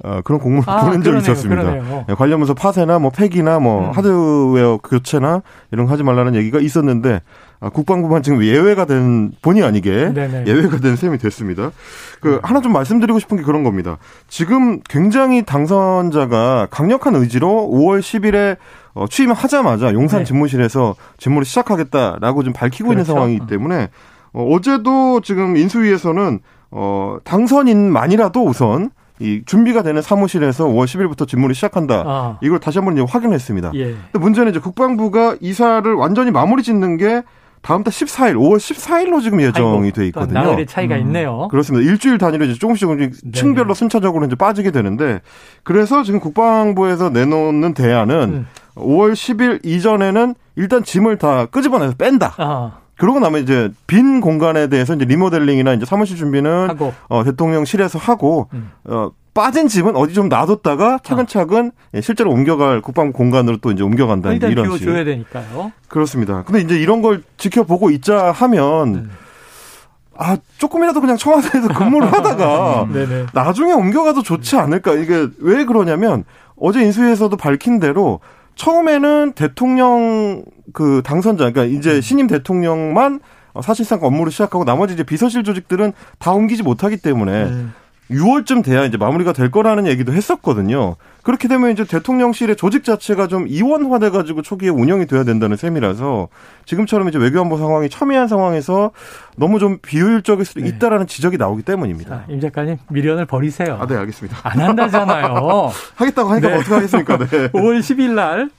어, 0.03 0.21
그런 0.25 0.41
공문을 0.41 0.65
아, 0.67 0.85
보낸 0.85 1.03
적이 1.03 1.19
있었습니다. 1.19 1.63
그러네요. 1.63 2.07
예, 2.09 2.15
관련 2.15 2.39
문서 2.39 2.55
파쇄나 2.55 2.99
뭐 2.99 3.11
폐기나 3.11 3.59
뭐 3.59 3.89
음. 3.89 3.91
하드웨어 3.91 4.79
교체나 4.79 5.43
이런 5.73 5.87
거 5.87 5.93
하지 5.93 6.03
말라는 6.03 6.35
얘기가 6.35 6.59
있었는데 6.59 7.21
아, 7.61 7.69
국방부만 7.69 8.23
지금 8.23 8.43
예외가 8.43 8.87
된 8.87 9.33
본의 9.43 9.63
아니게 9.63 10.13
네네. 10.15 10.45
예외가 10.47 10.79
된 10.79 10.97
셈이 10.97 11.19
됐습니다. 11.19 11.71
그 12.21 12.35
음. 12.35 12.41
하나 12.43 12.61
좀 12.63 12.73
말씀드리고 12.73 13.19
싶은 13.19 13.37
게 13.37 13.43
그런 13.43 13.63
겁니다. 13.63 13.99
지금 14.29 14.81
굉장히 14.89 15.45
당선자가 15.45 16.69
강력한 16.71 17.15
의지로 17.17 17.69
5월 17.71 18.01
10일에 18.01 18.57
어, 18.95 19.07
취임하자마자 19.07 19.93
용산 19.93 20.21
네. 20.21 20.25
집무실에서 20.25 20.95
집무를 21.19 21.45
시작하겠다라고 21.45 22.43
좀 22.43 22.53
밝히고 22.55 22.89
그렇죠. 22.89 22.93
있는 22.93 23.05
상황이기 23.05 23.47
때문에 23.47 23.89
어, 24.33 24.45
어제도 24.51 25.21
지금 25.21 25.57
인수위에서는 25.57 26.41
어, 26.71 27.19
당선인만이라도 27.25 28.45
우선 28.45 28.91
이 29.21 29.43
준비가 29.45 29.83
되는 29.83 30.01
사무실에서 30.03 30.67
5월 30.67 30.87
10일부터 30.87 31.29
집무를 31.29 31.55
시작한다. 31.55 32.05
아. 32.07 32.39
이걸 32.43 32.59
다시 32.59 32.79
한번 32.79 32.95
이제 32.95 33.05
확인했습니다. 33.09 33.73
예. 33.75 33.85
근데 33.85 34.19
문제는 34.19 34.51
이제 34.51 34.61
국방부가 34.61 35.37
이사를 35.41 35.93
완전히 35.95 36.31
마무리 36.31 36.63
짓는 36.63 36.97
게 36.97 37.23
다음 37.63 37.85
달 37.85 37.93
14일, 37.93 38.37
5월 38.37 38.57
14일로 38.57 39.23
지금 39.23 39.43
예정이 39.43 39.85
아이고, 39.85 39.93
돼 39.95 40.07
있거든요. 40.07 40.41
나흘의 40.41 40.67
차이가 40.67 40.95
음. 40.95 41.01
있네요. 41.03 41.49
그렇습니다. 41.49 41.89
일주일 41.91 42.17
단위로 42.17 42.47
이제 42.47 42.55
조금씩 42.55 42.81
조금씩 42.81 43.35
층별로 43.35 43.75
순차적으로 43.75 44.25
이제 44.25 44.35
빠지게 44.35 44.71
되는데 44.71 45.21
그래서 45.63 46.03
지금 46.03 46.21
국방부에서 46.21 47.11
내놓는 47.11 47.75
대안은 47.75 48.17
음. 48.17 48.47
5월 48.77 49.13
10일 49.13 49.67
이전에는 49.67 50.35
일단 50.57 50.83
짐을 50.83 51.19
다 51.19 51.45
끄집어내서 51.47 51.95
뺀다. 51.99 52.35
아. 52.39 52.79
그러고 53.01 53.19
나면 53.19 53.43
이제 53.43 53.71
빈 53.87 54.21
공간에 54.21 54.67
대해서 54.67 54.95
이제 54.95 55.07
리모델링이나 55.07 55.73
이제 55.73 55.87
사무실 55.87 56.19
준비는 56.19 56.69
하고. 56.69 56.93
어, 57.09 57.25
대통령실에서 57.25 57.99
하고 57.99 58.51
음. 58.53 58.71
어, 58.85 59.11
빠진 59.33 59.69
집은 59.69 59.97
어디 59.97 60.13
좀 60.13 60.29
놔뒀다가 60.29 60.99
차근차근 61.03 61.73
어. 61.95 62.01
실제로 62.03 62.31
옮겨갈 62.31 62.83
국방부 62.83 63.17
공간으로 63.17 63.57
또 63.57 63.71
이제 63.71 63.83
옮겨간다 63.83 64.35
일단 64.35 64.51
이런 64.51 64.77
식. 64.77 64.85
줘야 64.85 65.03
되니까요. 65.05 65.73
그렇습니다. 65.89 66.43
근데 66.45 66.61
이제 66.61 66.79
이런 66.79 67.01
걸 67.01 67.23
지켜보고 67.39 67.91
있자 67.91 68.33
하면 68.33 68.95
음. 68.95 69.11
아 70.19 70.37
조금이라도 70.59 71.01
그냥 71.01 71.17
청와대에서 71.17 71.69
근무를 71.73 72.13
하다가 72.13 72.87
나중에 73.33 73.73
옮겨가도 73.73 74.23
좋지 74.23 74.57
않을까 74.57 74.93
이게 74.93 75.27
왜 75.39 75.65
그러냐면 75.65 76.25
어제 76.55 76.83
인수위에서도 76.83 77.35
밝힌 77.39 77.81
대로 77.81 78.21
처음에는 78.55 79.33
대통령 79.33 80.45
그 80.73 81.03
당선자, 81.05 81.51
그러니까 81.51 81.65
이제 81.65 81.97
음. 81.97 82.01
신임 82.01 82.27
대통령만 82.27 83.21
사실상 83.63 83.99
업무를 84.03 84.31
시작하고 84.31 84.65
나머지 84.65 84.95
이제 84.95 85.03
비서실 85.03 85.43
조직들은 85.45 85.93
다 86.19 86.33
옮기지 86.33 86.63
못하기 86.63 86.99
때문에 86.99 87.51
네. 87.51 87.67
6월쯤 88.11 88.65
돼야 88.65 88.85
이제 88.85 88.97
마무리가 88.97 89.33
될 89.33 89.51
거라는 89.51 89.87
얘기도 89.87 90.13
했었거든요. 90.13 90.97
그렇게 91.23 91.49
되면 91.49 91.71
이제 91.71 91.85
대통령실의 91.85 92.57
조직 92.57 92.85
자체가 92.85 93.29
좀 93.29 93.47
이원화돼 93.47 94.11
가지고 94.11 94.43
초기에 94.43 94.69
운영이 94.71 95.07
돼야 95.07 95.25
된다는 95.25 95.57
셈이라서 95.57 96.29
지금처럼 96.65 97.09
이제 97.09 97.19
외교안보 97.19 97.57
상황이 97.57 97.89
첨예한 97.89 98.27
상황에서 98.29 98.91
너무 99.37 99.59
좀 99.59 99.79
비효율적일 99.83 100.45
수도 100.45 100.61
네. 100.61 100.69
있다라는 100.69 101.07
지적이 101.07 101.37
나오기 101.37 101.63
때문입니다. 101.63 102.11
자, 102.11 102.25
임 102.29 102.41
작가님 102.41 102.79
미련을 102.89 103.27
버리세요. 103.27 103.79
아, 103.81 103.87
네, 103.87 103.97
알겠습니다. 103.97 104.39
안 104.43 104.61
한다잖아요. 104.61 105.71
하겠다고 105.97 106.31
하니까 106.31 106.49
네. 106.49 106.55
어떻게 106.57 106.75
하겠습니까? 106.75 107.19
네. 107.19 107.27
5월 107.53 107.81
10일 107.81 108.15
날 108.15 108.51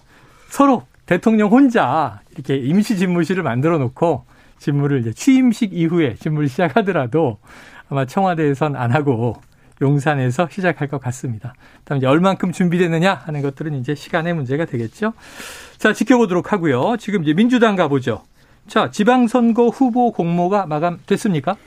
서로 0.50 0.84
대통령 1.06 1.50
혼자 1.50 2.22
이렇게 2.36 2.56
임시 2.56 2.98
집무실을 2.98 3.44
만들어 3.44 3.78
놓고 3.78 4.24
집무를 4.60 5.00
이제 5.02 5.12
취임식 5.12 5.74
이후에 5.74 6.16
집무를 6.16 6.48
시작하더라도 6.48 7.40
아마 7.91 8.06
청와대에선 8.06 8.77
안 8.77 8.91
하고 8.91 9.36
용산에서 9.82 10.47
시작할 10.49 10.88
것 10.88 11.01
같습니다. 11.01 11.54
다음 11.84 11.97
이제 11.97 12.08
얼만큼 12.08 12.54
준비되느냐 12.54 13.13
하는 13.25 13.41
것들은 13.41 13.73
이제 13.73 13.93
시간의 13.95 14.34
문제가 14.34 14.63
되겠죠. 14.65 15.12
자, 15.77 15.91
지켜보도록 15.91 16.54
하고요. 16.54 16.95
지금 16.97 17.23
이제 17.23 17.34
민주당 17.34 17.75
가보죠. 17.75 18.23
자, 18.67 18.89
지방선거 18.91 19.67
후보 19.67 20.13
공모가 20.13 20.65
마감됐습니까? 20.67 21.58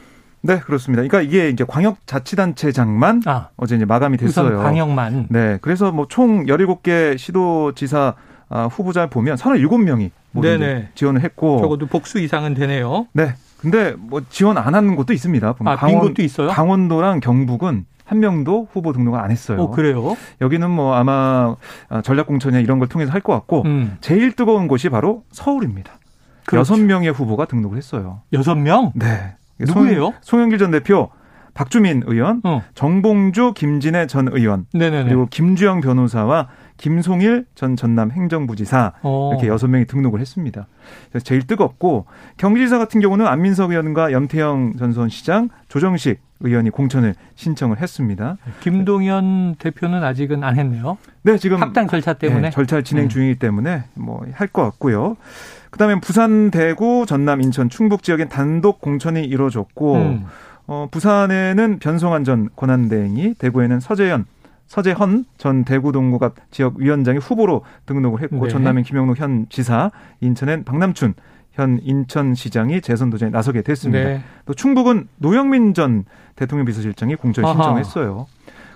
네, 0.41 0.61
그렇습니다. 0.61 1.03
그러니까 1.03 1.21
이게 1.21 1.51
이제 1.51 1.65
광역자치단체장만 1.65 3.23
아, 3.27 3.49
어제 3.57 3.77
이제 3.77 3.85
마감이 3.85 4.17
됐어요. 4.17 4.59
광역만. 4.59 5.27
네, 5.29 5.59
그래서 5.61 5.93
뭐 5.93 6.07
총 6.09 6.47
17개 6.47 7.19
시도지사 7.19 8.15
아, 8.49 8.67
후보자 8.67 9.09
보면 9.09 9.37
37명이 9.37 10.11
네네. 10.41 10.91
지원을 10.95 11.23
했고 11.23 11.61
적어도 11.61 11.87
복수 11.87 12.19
이상은 12.19 12.55
되네요. 12.55 13.09
네. 13.13 13.35
근데 13.65 13.95
뭐 13.99 14.21
지원 14.29 14.59
안 14.59 14.75
하는 14.75 14.95
곳도 14.95 15.15
있습니다. 15.15 15.55
아, 15.65 15.77
강원, 15.77 15.89
빈 15.89 15.99
곳도 16.01 16.23
있어요? 16.23 16.49
강원도랑 16.49 17.21
경북은 17.21 17.87
한 18.05 18.21
명도 18.21 18.69
후보 18.71 18.93
등록을 18.93 19.19
안 19.19 19.31
했어요. 19.31 19.63
어, 19.63 19.71
그래요? 19.71 20.15
여기는 20.43 20.71
뭐 20.71 20.95
아마 20.95 21.57
전략공천이나 22.03 22.61
이런 22.61 22.79
걸 22.79 22.89
통해서 22.89 23.11
할 23.11 23.23
것 23.23 23.33
같고 23.33 23.63
음. 23.65 23.97
제일 24.03 24.33
뜨거운 24.33 24.69
곳이 24.69 24.91
바로 24.91 25.23
서울입니다. 25.33 25.93
그렇죠. 26.45 26.61
여섯 26.75 26.85
명의 26.85 27.11
후보가 27.11 27.47
등록을 27.47 27.79
했어요. 27.79 28.21
여섯 28.35 28.55
명? 28.57 28.93
네. 28.95 29.35
누구예요? 29.59 30.03
송, 30.21 30.41
송영길 30.41 30.59
전 30.59 30.71
대표, 30.73 31.09
박주민 31.55 32.03
의원, 32.07 32.43
어. 32.45 32.63
정봉주, 32.75 33.55
김진애 33.57 34.07
전 34.09 34.29
의원, 34.31 34.67
네네네. 34.75 35.05
그리고 35.05 35.27
김주영 35.31 35.81
변호사와 35.81 36.49
김송일 36.77 37.47
전 37.55 37.77
전남 37.77 38.11
행정부지사 38.11 38.93
어. 39.03 39.31
이렇게 39.33 39.49
여섯 39.49 39.69
명이 39.69 39.87
등록을 39.87 40.21
했습니다. 40.21 40.67
그래서 41.11 41.25
제일 41.25 41.47
뜨겁고 41.47 42.07
경기지사 42.37 42.79
같은 42.79 43.01
경우는 43.01 43.27
안민석 43.27 43.71
의원과 43.71 44.13
염태영 44.13 44.75
전 44.79 44.93
수원시장, 44.93 45.49
조정식 45.69 46.21
의원이 46.41 46.71
공천을 46.71 47.15
신청을 47.37 47.81
했습니다. 47.81 48.37
김동연 48.61 49.55
대표는 49.59 50.03
아직은 50.05 50.45
안 50.45 50.59
했네요. 50.59 50.99
네, 51.23 51.39
지금 51.39 51.63
합당 51.63 51.87
절차 51.89 52.13
때문에 52.13 52.43
네, 52.43 52.51
절차 52.51 52.83
진행 52.83 53.05
음. 53.05 53.09
중이기 53.09 53.39
때문에 53.39 53.85
뭐 53.95 54.25
할 54.35 54.49
것 54.49 54.63
같고요. 54.63 55.17
그다음에 55.71 55.99
부산, 56.01 56.51
대구, 56.51 57.05
전남, 57.07 57.41
인천, 57.41 57.69
충북 57.69 58.03
지역엔 58.03 58.29
단독 58.29 58.81
공천이 58.81 59.25
이루어졌고 59.25 59.95
음. 59.97 60.27
어, 60.67 60.89
부산에는 60.91 61.79
변송환 61.79 62.25
전 62.25 62.49
권한대행이, 62.57 63.35
대구에는 63.35 63.81
서재현 63.81 64.25
서재헌 64.67 65.25
전 65.39 65.65
대구동구갑 65.65 66.35
지역위원장이 66.51 67.19
후보로 67.19 67.63
등록을 67.87 68.23
했고 68.23 68.45
네. 68.45 68.49
전남엔 68.49 68.85
김영록 68.85 69.19
현 69.19 69.47
지사, 69.49 69.91
인천엔 70.21 70.65
박남춘 70.65 71.15
현 71.53 71.79
인천시장이 71.83 72.81
재선 72.81 73.11
도전에 73.11 73.31
나서게 73.31 73.63
됐습니다. 73.63 74.05
네. 74.05 74.23
또 74.47 74.55
충북은 74.55 75.09
노영민 75.19 75.75
전 75.75 76.05
대통령 76.35 76.67
비서실장이 76.67 77.15
공천 77.17 77.47
신청했어요. 77.47 78.27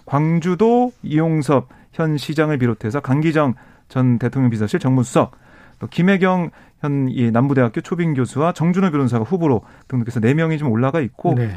광주도 0.07 0.93
이용섭 1.03 1.69
현 1.93 2.17
시장을 2.17 2.59
비롯해서 2.59 3.01
강기정 3.01 3.55
전 3.89 4.19
대통령 4.19 4.51
비서실 4.51 4.79
정무수석, 4.79 5.33
또 5.81 5.87
김혜경 5.87 6.51
현 6.81 7.09
이 7.09 7.31
남부대학교 7.33 7.81
초빙 7.81 8.15
교수와 8.15 8.53
정준호 8.53 8.93
변호사가 8.93 9.25
후보로 9.25 9.63
등록해서 9.89 10.21
네 10.21 10.33
명이 10.35 10.59
좀 10.59 10.71
올라가 10.71 11.01
있고, 11.01 11.35
네. 11.35 11.51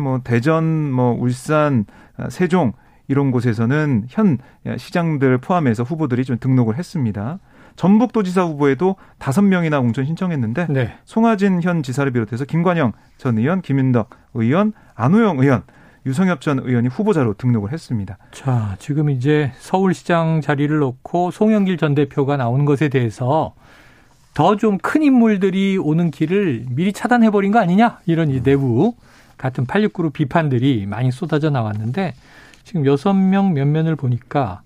뭐 0.00 0.20
대전, 0.24 0.90
뭐 0.90 1.12
울산, 1.12 1.84
세종 2.30 2.72
이런 3.12 3.30
곳에서는 3.30 4.06
현 4.08 4.38
시장들 4.78 5.38
포함해서 5.38 5.82
후보들이 5.82 6.24
좀 6.24 6.38
등록을 6.40 6.76
했습니다. 6.78 7.38
전북도지사 7.76 8.42
후보에도 8.44 8.96
다섯 9.18 9.42
명이나 9.42 9.80
공천 9.80 10.04
신청했는데 10.06 10.66
네. 10.70 10.94
송하진 11.04 11.62
현 11.62 11.82
지사를 11.82 12.10
비롯해서 12.10 12.44
김관영 12.46 12.92
전 13.18 13.38
의원, 13.38 13.60
김윤덕 13.62 14.10
의원, 14.34 14.72
안호영 14.94 15.38
의원, 15.40 15.62
유성엽 16.06 16.40
전 16.40 16.58
의원이 16.58 16.88
후보자로 16.88 17.34
등록을 17.34 17.72
했습니다. 17.72 18.16
자, 18.32 18.76
지금 18.78 19.08
이제 19.10 19.52
서울시장 19.58 20.40
자리를 20.40 20.76
놓고 20.78 21.30
송영길 21.30 21.76
전 21.76 21.94
대표가 21.94 22.36
나오는 22.36 22.64
것에 22.64 22.88
대해서 22.88 23.54
더 24.34 24.56
좀 24.56 24.78
큰 24.78 25.02
인물들이 25.02 25.76
오는 25.78 26.10
길을 26.10 26.64
미리 26.70 26.92
차단해버린 26.94 27.52
거 27.52 27.58
아니냐? 27.60 27.98
이런 28.06 28.30
이 28.30 28.42
내부 28.42 28.94
같은 29.36 29.66
869로 29.66 30.12
비판들이 30.12 30.86
많이 30.86 31.10
쏟아져 31.12 31.50
나왔는데 31.50 32.14
지금 32.64 32.86
여섯 32.86 33.12
명 33.12 33.52
면면을 33.54 33.96
보니까 33.96 34.62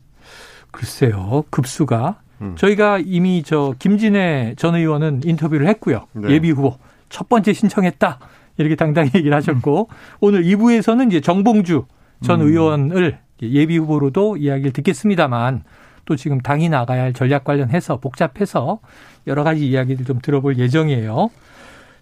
글쎄요 0.71 1.45
급수가 1.51 2.21
음. 2.43 2.55
저희가 2.57 2.99
이미 2.99 3.43
저 3.43 3.75
김진애 3.79 4.55
전 4.57 4.75
의원은 4.75 5.23
인터뷰를 5.25 5.67
했고요 5.69 6.07
네. 6.13 6.31
예비 6.31 6.51
후보 6.51 6.77
첫 7.09 7.29
번째 7.29 7.53
신청했다 7.53 8.19
이렇게 8.59 8.75
당당히 8.75 9.11
얘기를 9.15 9.35
하셨고 9.37 9.89
음. 9.91 9.97
오늘 10.21 10.43
2부에서는 10.45 11.09
이제 11.09 11.21
정봉주 11.21 11.85
전 12.23 12.41
음. 12.41 12.49
의원을 12.49 13.19
예비 13.43 13.79
후보로도 13.79 14.39
이야기를 14.39 14.73
듣겠습니다만 14.73 15.65
또 16.07 16.17
지금 16.17 16.41
당이 16.41 16.69
나가야 16.69 17.03
할 17.03 17.13
전략 17.13 17.45
관련해서 17.45 17.99
복잡해서 17.99 18.81
여러 19.27 19.45
가지 19.45 19.69
이야기를 19.69 20.05
좀 20.07 20.21
들어볼 20.21 20.57
예정이에요. 20.59 21.31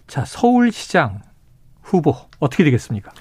자, 0.07 0.23
서울시장 0.25 1.21
후보 1.81 2.15
어떻게 2.39 2.63
되겠습니까? 2.63 3.11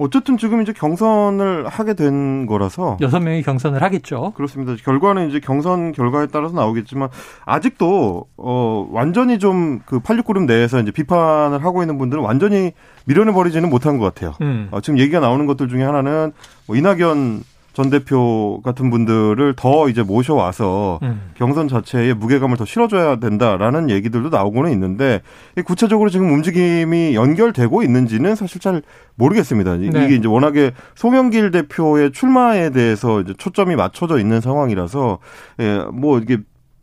어쨌든 0.00 0.38
지금 0.38 0.62
이제 0.62 0.72
경선을 0.72 1.68
하게 1.68 1.94
된 1.94 2.46
거라서 2.46 2.96
여섯 3.00 3.20
명이 3.20 3.42
경선을 3.42 3.82
하겠죠. 3.82 4.32
그렇습니다. 4.34 4.74
결과는 4.82 5.28
이제 5.28 5.40
경선 5.40 5.92
결과에 5.92 6.26
따라서 6.26 6.54
나오겠지만 6.54 7.08
아직도 7.44 8.26
어 8.36 8.88
완전히 8.90 9.38
좀 9.38 9.80
그 9.86 10.00
869름 10.00 10.46
내에서 10.46 10.80
이제 10.80 10.90
비판을 10.90 11.64
하고 11.64 11.82
있는 11.82 11.98
분들은 11.98 12.22
완전히 12.22 12.72
밀어내 13.06 13.32
버리지는 13.32 13.68
못한 13.68 13.98
것 13.98 14.04
같아요. 14.04 14.34
음. 14.40 14.68
어, 14.70 14.80
지금 14.80 14.98
얘기가 14.98 15.20
나오는 15.20 15.46
것들 15.46 15.68
중에 15.68 15.82
하나는 15.82 16.32
뭐 16.66 16.76
이낙연 16.76 17.42
전 17.80 17.88
대표 17.88 18.60
같은 18.62 18.90
분들을 18.90 19.54
더 19.56 19.88
이제 19.88 20.02
모셔와서 20.02 20.98
음. 21.02 21.30
경선 21.34 21.66
자체에 21.68 22.12
무게감을 22.12 22.58
더 22.58 22.66
실어줘야 22.66 23.16
된다라는 23.16 23.88
얘기들도 23.88 24.28
나오고는 24.28 24.70
있는데 24.72 25.22
구체적으로 25.64 26.10
지금 26.10 26.30
움직임이 26.30 27.14
연결되고 27.14 27.82
있는지는 27.82 28.34
사실 28.34 28.60
잘 28.60 28.82
모르겠습니다. 29.14 29.76
네. 29.76 29.86
이게 29.86 30.14
이제 30.16 30.28
워낙에 30.28 30.72
송영길 30.94 31.52
대표의 31.52 32.12
출마에 32.12 32.68
대해서 32.68 33.22
이제 33.22 33.32
초점이 33.38 33.76
맞춰져 33.76 34.18
있는 34.18 34.42
상황이라서 34.42 35.18
예, 35.60 35.78
뭐 35.90 36.18
이게 36.18 36.36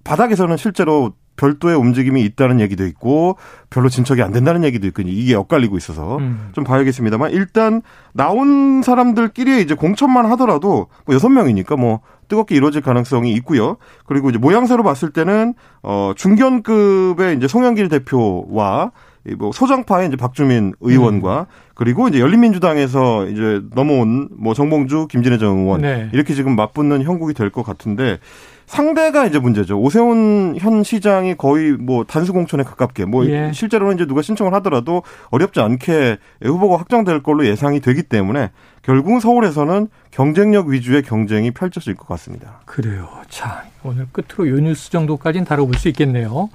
바닥에서는 0.03 0.57
실제로 0.57 1.13
별도의 1.37 1.75
움직임이 1.75 2.23
있다는 2.23 2.59
얘기도 2.59 2.85
있고 2.85 3.37
별로 3.69 3.87
진척이 3.87 4.21
안 4.21 4.31
된다는 4.31 4.63
얘기도 4.63 4.87
있고 4.87 5.03
이게 5.03 5.35
엇갈리고 5.35 5.77
있어서 5.77 6.17
음. 6.17 6.49
좀 6.53 6.63
봐야겠습니다만 6.63 7.31
일단 7.31 7.81
나온 8.13 8.81
사람들끼리 8.81 9.61
이제 9.61 9.73
공천만 9.73 10.25
하더라도 10.31 10.87
뭐 11.05 11.15
여섯 11.15 11.29
명이니까 11.29 11.77
뭐 11.77 12.01
뜨겁게 12.27 12.55
이루어질 12.55 12.81
가능성이 12.81 13.31
있고요. 13.35 13.77
그리고 14.05 14.29
이제 14.29 14.37
모양새로 14.37 14.83
봤을 14.83 15.11
때는 15.11 15.53
어 15.81 16.11
중견급의 16.15 17.37
이제 17.37 17.47
송영길 17.47 17.87
대표와 17.89 18.91
뭐 19.35 19.51
소장파의 19.51 20.07
이제 20.07 20.15
박주민 20.17 20.73
의원과 20.79 21.39
음. 21.41 21.45
그리고 21.73 22.07
이제 22.07 22.19
열린민주당에서 22.19 23.27
이제 23.27 23.61
넘어온 23.73 24.29
뭐 24.31 24.53
정봉주, 24.53 25.07
김진애 25.09 25.37
전 25.37 25.57
의원 25.57 25.81
네. 25.81 26.09
이렇게 26.13 26.33
지금 26.33 26.55
맞붙는 26.55 27.03
형국이 27.03 27.33
될 27.33 27.49
것 27.49 27.63
같은데 27.63 28.19
상대가 28.65 29.25
이제 29.25 29.39
문제죠. 29.39 29.79
오세훈 29.79 30.55
현 30.59 30.83
시장이 30.83 31.35
거의 31.35 31.71
뭐 31.71 32.03
단수 32.03 32.33
공천에 32.33 32.63
가깝게 32.63 33.05
뭐 33.05 33.25
예. 33.25 33.51
실제로는 33.53 33.95
이제 33.95 34.05
누가 34.05 34.21
신청을 34.21 34.53
하더라도 34.55 35.03
어렵지 35.29 35.61
않게 35.61 36.17
후보가 36.43 36.77
확정될 36.77 37.23
걸로 37.23 37.45
예상이 37.45 37.79
되기 37.79 38.03
때문에 38.03 38.51
결국 38.81 39.21
서울에서는 39.21 39.87
경쟁력 40.11 40.67
위주의 40.67 41.01
경쟁이 41.01 41.51
펼쳐질 41.51 41.95
것 41.95 42.07
같습니다. 42.09 42.59
그래요. 42.65 43.07
자, 43.29 43.63
오늘 43.83 44.07
끝으로 44.11 44.49
요 44.49 44.59
뉴스 44.59 44.91
정도까지는 44.91 45.45
다뤄볼 45.45 45.75
수 45.75 45.87
있겠네요. 45.87 46.49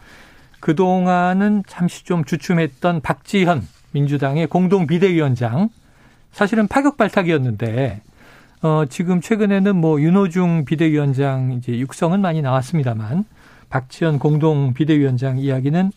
그동안은 0.63 1.65
잠시 1.67 2.05
좀 2.05 2.25
주춤했던 2.25 3.01
박지현 3.01 3.67
민주당의 3.91 4.47
공동 4.47 4.87
비대위원장 4.87 5.71
사실은 6.31 6.69
파격 6.69 6.97
발탁이었는데 6.97 8.01
어, 8.63 8.85
지금 8.89 9.21
최근에는 9.21 9.75
뭐 9.75 10.01
윤호중 10.01 10.65
비대위원장 10.65 11.51
이제 11.53 11.77
육성은 11.77 12.21
많이 12.21 12.43
나왔습니다만 12.43 13.25
박지원 13.71 14.21
공동 14.21 14.73
비대위원장 14.73 15.39
이야기는 15.39 15.91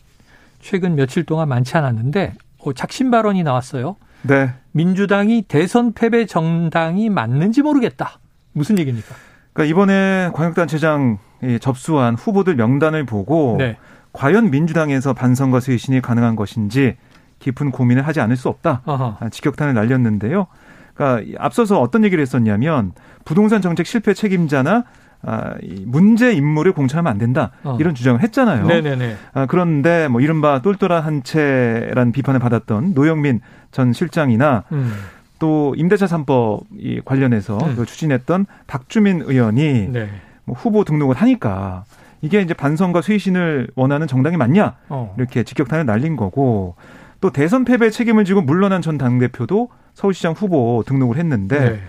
최근 0.60 0.96
며칠 0.96 1.22
동안 1.22 1.48
많지 1.48 1.76
않았는데 1.76 2.34
어, 2.58 2.72
작심 2.72 3.12
발언이 3.12 3.44
나왔어요. 3.44 3.94
네. 4.22 4.50
민주당이 4.72 5.42
대선 5.42 5.92
패배 5.92 6.26
정당이 6.26 7.08
맞는지 7.08 7.62
모르겠다. 7.62 8.18
무슨 8.52 8.80
얘기입니까? 8.80 9.14
그러니까 9.52 9.70
이번에 9.70 10.30
광역단체장 10.34 11.18
접수한 11.60 12.16
후보들 12.16 12.56
명단을 12.56 13.06
보고 13.06 13.54
네. 13.60 13.76
과연 14.16 14.50
민주당에서 14.50 15.12
반성과 15.12 15.60
쇄신이 15.60 16.00
가능한 16.00 16.36
것인지 16.36 16.96
깊은 17.38 17.70
고민을 17.70 18.06
하지 18.06 18.20
않을 18.20 18.36
수 18.36 18.48
없다. 18.48 18.80
아하. 18.86 19.18
직격탄을 19.30 19.74
날렸는데요. 19.74 20.46
그러니까 20.94 21.44
앞서서 21.44 21.80
어떤 21.80 22.02
얘기를 22.02 22.22
했었냐면 22.22 22.92
부동산 23.26 23.60
정책 23.60 23.86
실패 23.86 24.14
책임자나 24.14 24.84
아, 25.22 25.54
문제 25.84 26.32
인물을 26.32 26.72
공천하면 26.72 27.10
안 27.10 27.18
된다 27.18 27.50
어. 27.62 27.76
이런 27.78 27.94
주장을 27.94 28.20
했잖아요. 28.22 28.66
네네네. 28.66 29.16
아, 29.34 29.46
그런데 29.46 30.08
뭐 30.08 30.20
이른바 30.20 30.62
똘똘한 30.62 31.02
한 31.02 31.22
채란 31.22 32.12
비판을 32.12 32.40
받았던 32.40 32.94
노영민 32.94 33.40
전 33.70 33.92
실장이나 33.92 34.64
음. 34.72 34.94
또 35.38 35.74
임대차 35.76 36.06
3법 36.06 36.64
이 36.78 37.00
관련해서 37.04 37.58
음. 37.58 37.84
추진했던 37.84 38.46
박주민 38.66 39.22
의원이 39.22 39.88
네. 39.92 40.08
뭐 40.44 40.56
후보 40.56 40.84
등록을 40.84 41.16
하니까 41.16 41.84
이게 42.26 42.40
이제 42.40 42.54
반성과 42.54 43.02
쇄신을 43.02 43.68
원하는 43.76 44.08
정당이 44.08 44.36
맞냐 44.36 44.76
어. 44.88 45.14
이렇게 45.16 45.44
직격탄을 45.44 45.86
날린 45.86 46.16
거고 46.16 46.74
또 47.20 47.30
대선 47.30 47.64
패배 47.64 47.88
책임을 47.88 48.24
지고 48.24 48.42
물러난 48.42 48.82
전 48.82 48.98
당대표도 48.98 49.68
서울시장 49.94 50.32
후보 50.32 50.82
등록을 50.86 51.16
했는데 51.16 51.58
네. 51.58 51.80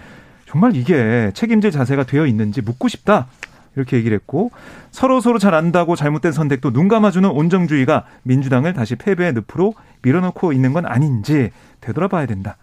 정말 0.46 0.76
이게 0.76 1.32
책임질 1.34 1.72
자세가 1.72 2.04
되어 2.04 2.26
있는지 2.26 2.62
묻고 2.62 2.88
싶다. 2.88 3.28
이렇게 3.76 3.98
얘기를 3.98 4.16
했고 4.16 4.50
서로 4.92 5.20
서로 5.22 5.38
잘 5.38 5.54
안다고 5.54 5.96
잘못된 5.96 6.32
선택도 6.32 6.72
눈 6.72 6.88
감아주는 6.88 7.30
온정주의가 7.30 8.06
민주당을 8.24 8.74
다시 8.74 8.96
패배의 8.96 9.34
늪으로 9.34 9.74
밀어넣고 10.02 10.54
있는 10.54 10.74
건 10.74 10.86
아닌지 10.86 11.52
되돌아봐야 11.82 12.26
된다. 12.26 12.58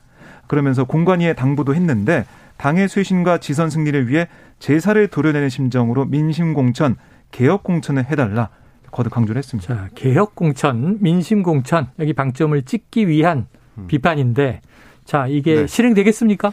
그러면서 0.47 0.85
공관위에 0.85 1.35
당부도 1.35 1.75
했는데 1.75 2.25
당의 2.57 2.89
쇄신과 2.89 3.39
지선 3.39 3.71
승리를 3.71 4.09
위해 4.09 4.29
제사를 4.59 5.07
도려내는 5.09 5.49
심정으로 5.49 6.07
민심 6.07 6.55
공천, 6.55 6.97
개혁 7.35 7.65
공천을 7.65 8.05
해달라. 8.09 8.49
거듭 8.93 9.13
강조를 9.13 9.41
했습니다. 9.41 9.75
자, 9.75 9.89
개혁 9.97 10.37
공천, 10.37 10.99
민심 11.01 11.43
공천 11.43 11.89
여기 11.99 12.13
방점을 12.13 12.63
찍기 12.63 13.09
위한 13.09 13.49
음. 13.77 13.89
비판인데 13.89 14.61
자, 15.05 15.27
이게 15.27 15.63
네. 15.63 15.67
실행되겠습니까? 15.67 16.53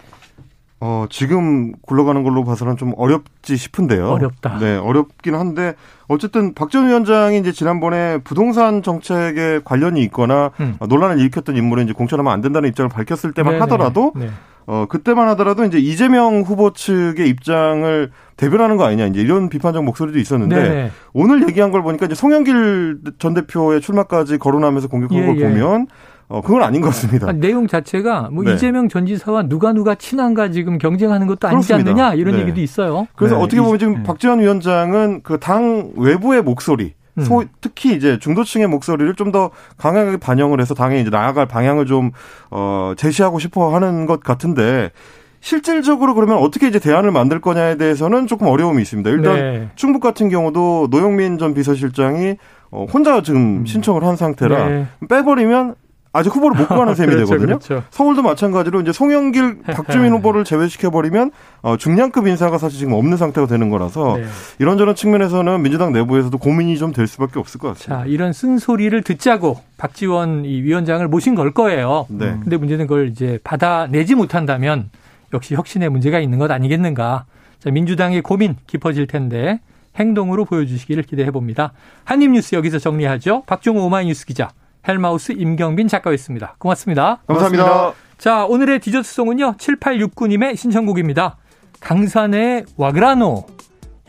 어, 0.79 1.05
지금 1.11 1.73
굴러가는 1.83 2.23
걸로 2.23 2.43
봐서는 2.43 2.77
좀 2.77 2.93
어렵지 2.97 3.57
싶은데요. 3.57 4.09
어렵다. 4.09 4.57
네, 4.57 4.75
어렵긴 4.75 5.35
한데 5.35 5.75
어쨌든 6.07 6.55
박 6.55 6.71
전 6.71 6.87
위원장이 6.87 7.37
이제 7.37 7.51
지난번에 7.51 8.17
부동산 8.23 8.81
정책에 8.81 9.59
관련이 9.63 10.01
있거나 10.05 10.49
음. 10.59 10.77
논란을 10.89 11.19
일으켰던 11.19 11.55
인물은 11.55 11.83
이제 11.83 11.93
공천하면 11.93 12.33
안 12.33 12.41
된다는 12.41 12.69
입장을 12.69 12.89
밝혔을 12.89 13.33
때만 13.33 13.53
네네. 13.53 13.61
하더라도 13.61 14.13
네. 14.15 14.31
어, 14.67 14.85
그때만 14.87 15.27
하더라도 15.29 15.63
이제 15.65 15.77
이재명 15.79 16.41
후보 16.41 16.71
측의 16.73 17.27
입장을 17.29 18.11
대변하는 18.37 18.77
거 18.77 18.85
아니냐 18.85 19.07
이제 19.07 19.21
이런 19.21 19.49
비판적 19.49 19.83
목소리도 19.83 20.19
있었는데 20.19 20.55
네네. 20.55 20.91
오늘 21.13 21.47
얘기한 21.47 21.71
걸 21.71 21.81
보니까 21.83 22.05
이제 22.05 22.15
송영길 22.15 22.99
전 23.19 23.33
대표의 23.33 23.81
출마까지 23.81 24.37
거론하면서 24.37 24.87
공격한 24.87 25.17
예, 25.17 25.25
걸 25.25 25.39
예. 25.39 25.43
보면 25.49 25.87
어, 26.27 26.41
그건 26.41 26.63
아닌 26.63 26.79
것 26.79 26.87
같습니다. 26.87 27.27
아, 27.27 27.31
내용 27.33 27.67
자체가 27.67 28.29
뭐 28.31 28.43
네. 28.45 28.53
이재명 28.53 28.87
전 28.87 29.05
지사와 29.05 29.43
누가 29.43 29.73
누가 29.73 29.95
친한가 29.95 30.49
지금 30.51 30.77
경쟁하는 30.77 31.27
것도 31.27 31.47
아니지 31.49 31.67
그렇습니다. 31.67 31.91
않느냐 31.91 32.13
이런 32.13 32.35
네. 32.35 32.41
얘기도 32.43 32.61
있어요. 32.61 33.07
그래서 33.15 33.35
네. 33.35 33.43
어떻게 33.43 33.61
보면 33.61 33.77
지금 33.79 33.95
네. 33.95 34.03
박지원 34.03 34.39
위원장은 34.39 35.23
그 35.23 35.37
당 35.41 35.91
외부의 35.97 36.41
목소리, 36.41 36.85
음. 36.85 37.00
소, 37.19 37.43
특히 37.61 37.95
이제 37.95 38.17
중도층의 38.19 38.67
목소리를 38.67 39.13
좀 39.15 39.31
더 39.31 39.49
강하게 39.77 40.17
반영을 40.17 40.59
해서 40.59 40.73
당에 40.73 40.99
이제 40.99 41.09
나아갈 41.09 41.45
방향을 41.47 41.85
좀, 41.85 42.11
어, 42.49 42.93
제시하고 42.97 43.39
싶어 43.39 43.73
하는 43.73 44.05
것 44.05 44.21
같은데, 44.21 44.91
실질적으로 45.39 46.13
그러면 46.13 46.37
어떻게 46.37 46.67
이제 46.67 46.79
대안을 46.79 47.11
만들 47.11 47.41
거냐에 47.41 47.75
대해서는 47.77 48.27
조금 48.27 48.47
어려움이 48.47 48.81
있습니다. 48.81 49.09
일단 49.09 49.35
네. 49.35 49.69
충북 49.75 50.01
같은 50.01 50.29
경우도 50.29 50.89
노영민 50.91 51.37
전 51.37 51.53
비서실장이 51.53 52.35
어, 52.71 52.85
혼자 52.91 53.21
지금 53.21 53.61
음. 53.61 53.65
신청을 53.65 54.03
한 54.03 54.15
상태라 54.15 54.67
네. 54.67 54.87
빼버리면 55.09 55.75
아직 56.13 56.35
후보를 56.35 56.57
못 56.57 56.67
구하는 56.67 56.93
셈이 56.95 57.07
그렇죠, 57.13 57.25
되거든요. 57.31 57.59
그렇죠. 57.59 57.83
서울도 57.89 58.21
마찬가지로 58.21 58.81
이제 58.81 58.91
송영길, 58.91 59.61
박주민 59.73 60.11
후보를 60.13 60.43
제외시켜버리면 60.43 61.31
어, 61.61 61.77
중량급 61.77 62.27
인사가 62.27 62.57
사실 62.57 62.79
지금 62.79 62.93
없는 62.93 63.17
상태가 63.17 63.47
되는 63.47 63.69
거라서 63.69 64.17
네. 64.17 64.25
이런저런 64.59 64.95
측면에서는 64.95 65.61
민주당 65.61 65.93
내부에서도 65.93 66.37
고민이 66.37 66.77
좀 66.77 66.91
될 66.91 67.07
수밖에 67.07 67.39
없을 67.39 67.59
것 67.59 67.69
같습니다. 67.69 68.03
자, 68.03 68.05
이런 68.05 68.33
쓴소리를 68.33 69.01
듣자고 69.03 69.59
박지원 69.77 70.43
이 70.43 70.61
위원장을 70.61 71.07
모신 71.07 71.35
걸 71.35 71.53
거예요. 71.53 72.05
네. 72.09 72.35
근데 72.43 72.57
문제는 72.57 72.87
그걸 72.87 73.07
이제 73.07 73.39
받아내지 73.45 74.15
못한다면 74.15 74.89
역시 75.33 75.55
혁신의 75.55 75.89
문제가 75.89 76.19
있는 76.19 76.37
것 76.37 76.51
아니겠는가. 76.51 77.23
자, 77.59 77.69
민주당의 77.71 78.21
고민 78.21 78.57
깊어질 78.67 79.07
텐데 79.07 79.61
행동으로 79.97 80.43
보여주시기를 80.45 81.03
기대해 81.03 81.31
봅니다. 81.31 81.71
한입뉴스 82.03 82.55
여기서 82.55 82.79
정리하죠. 82.79 83.43
박종호 83.45 83.85
오마이뉴스 83.85 84.25
기자. 84.25 84.49
헬마우스 84.87 85.33
임경빈 85.33 85.87
작가였습니다. 85.87 86.55
고맙습니다. 86.57 87.21
감사합니다. 87.27 87.93
자, 88.17 88.45
오늘의 88.45 88.79
디저트송은요. 88.79 89.55
7869님의 89.57 90.55
신청곡입니다. 90.57 91.37
강산의 91.79 92.65
와그라노. 92.77 93.45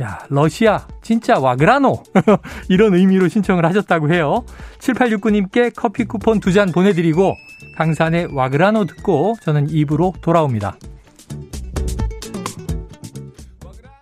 야, 0.03 0.19
러시아 0.29 0.87
진짜 1.03 1.39
와그라노. 1.39 2.03
이런 2.69 2.95
의미로 2.95 3.29
신청을 3.29 3.65
하셨다고 3.67 4.13
해요. 4.13 4.45
7869님께 4.81 5.73
커피 5.77 6.05
쿠폰 6.05 6.41
두 6.41 6.53
잔 6.53 6.73
보내드리고 6.73 7.35
강산의 7.77 8.29
와그라노 8.35 8.85
듣고 8.87 9.37
저는 9.43 9.71
입으로 9.71 10.13
돌아옵니다. 10.21 10.77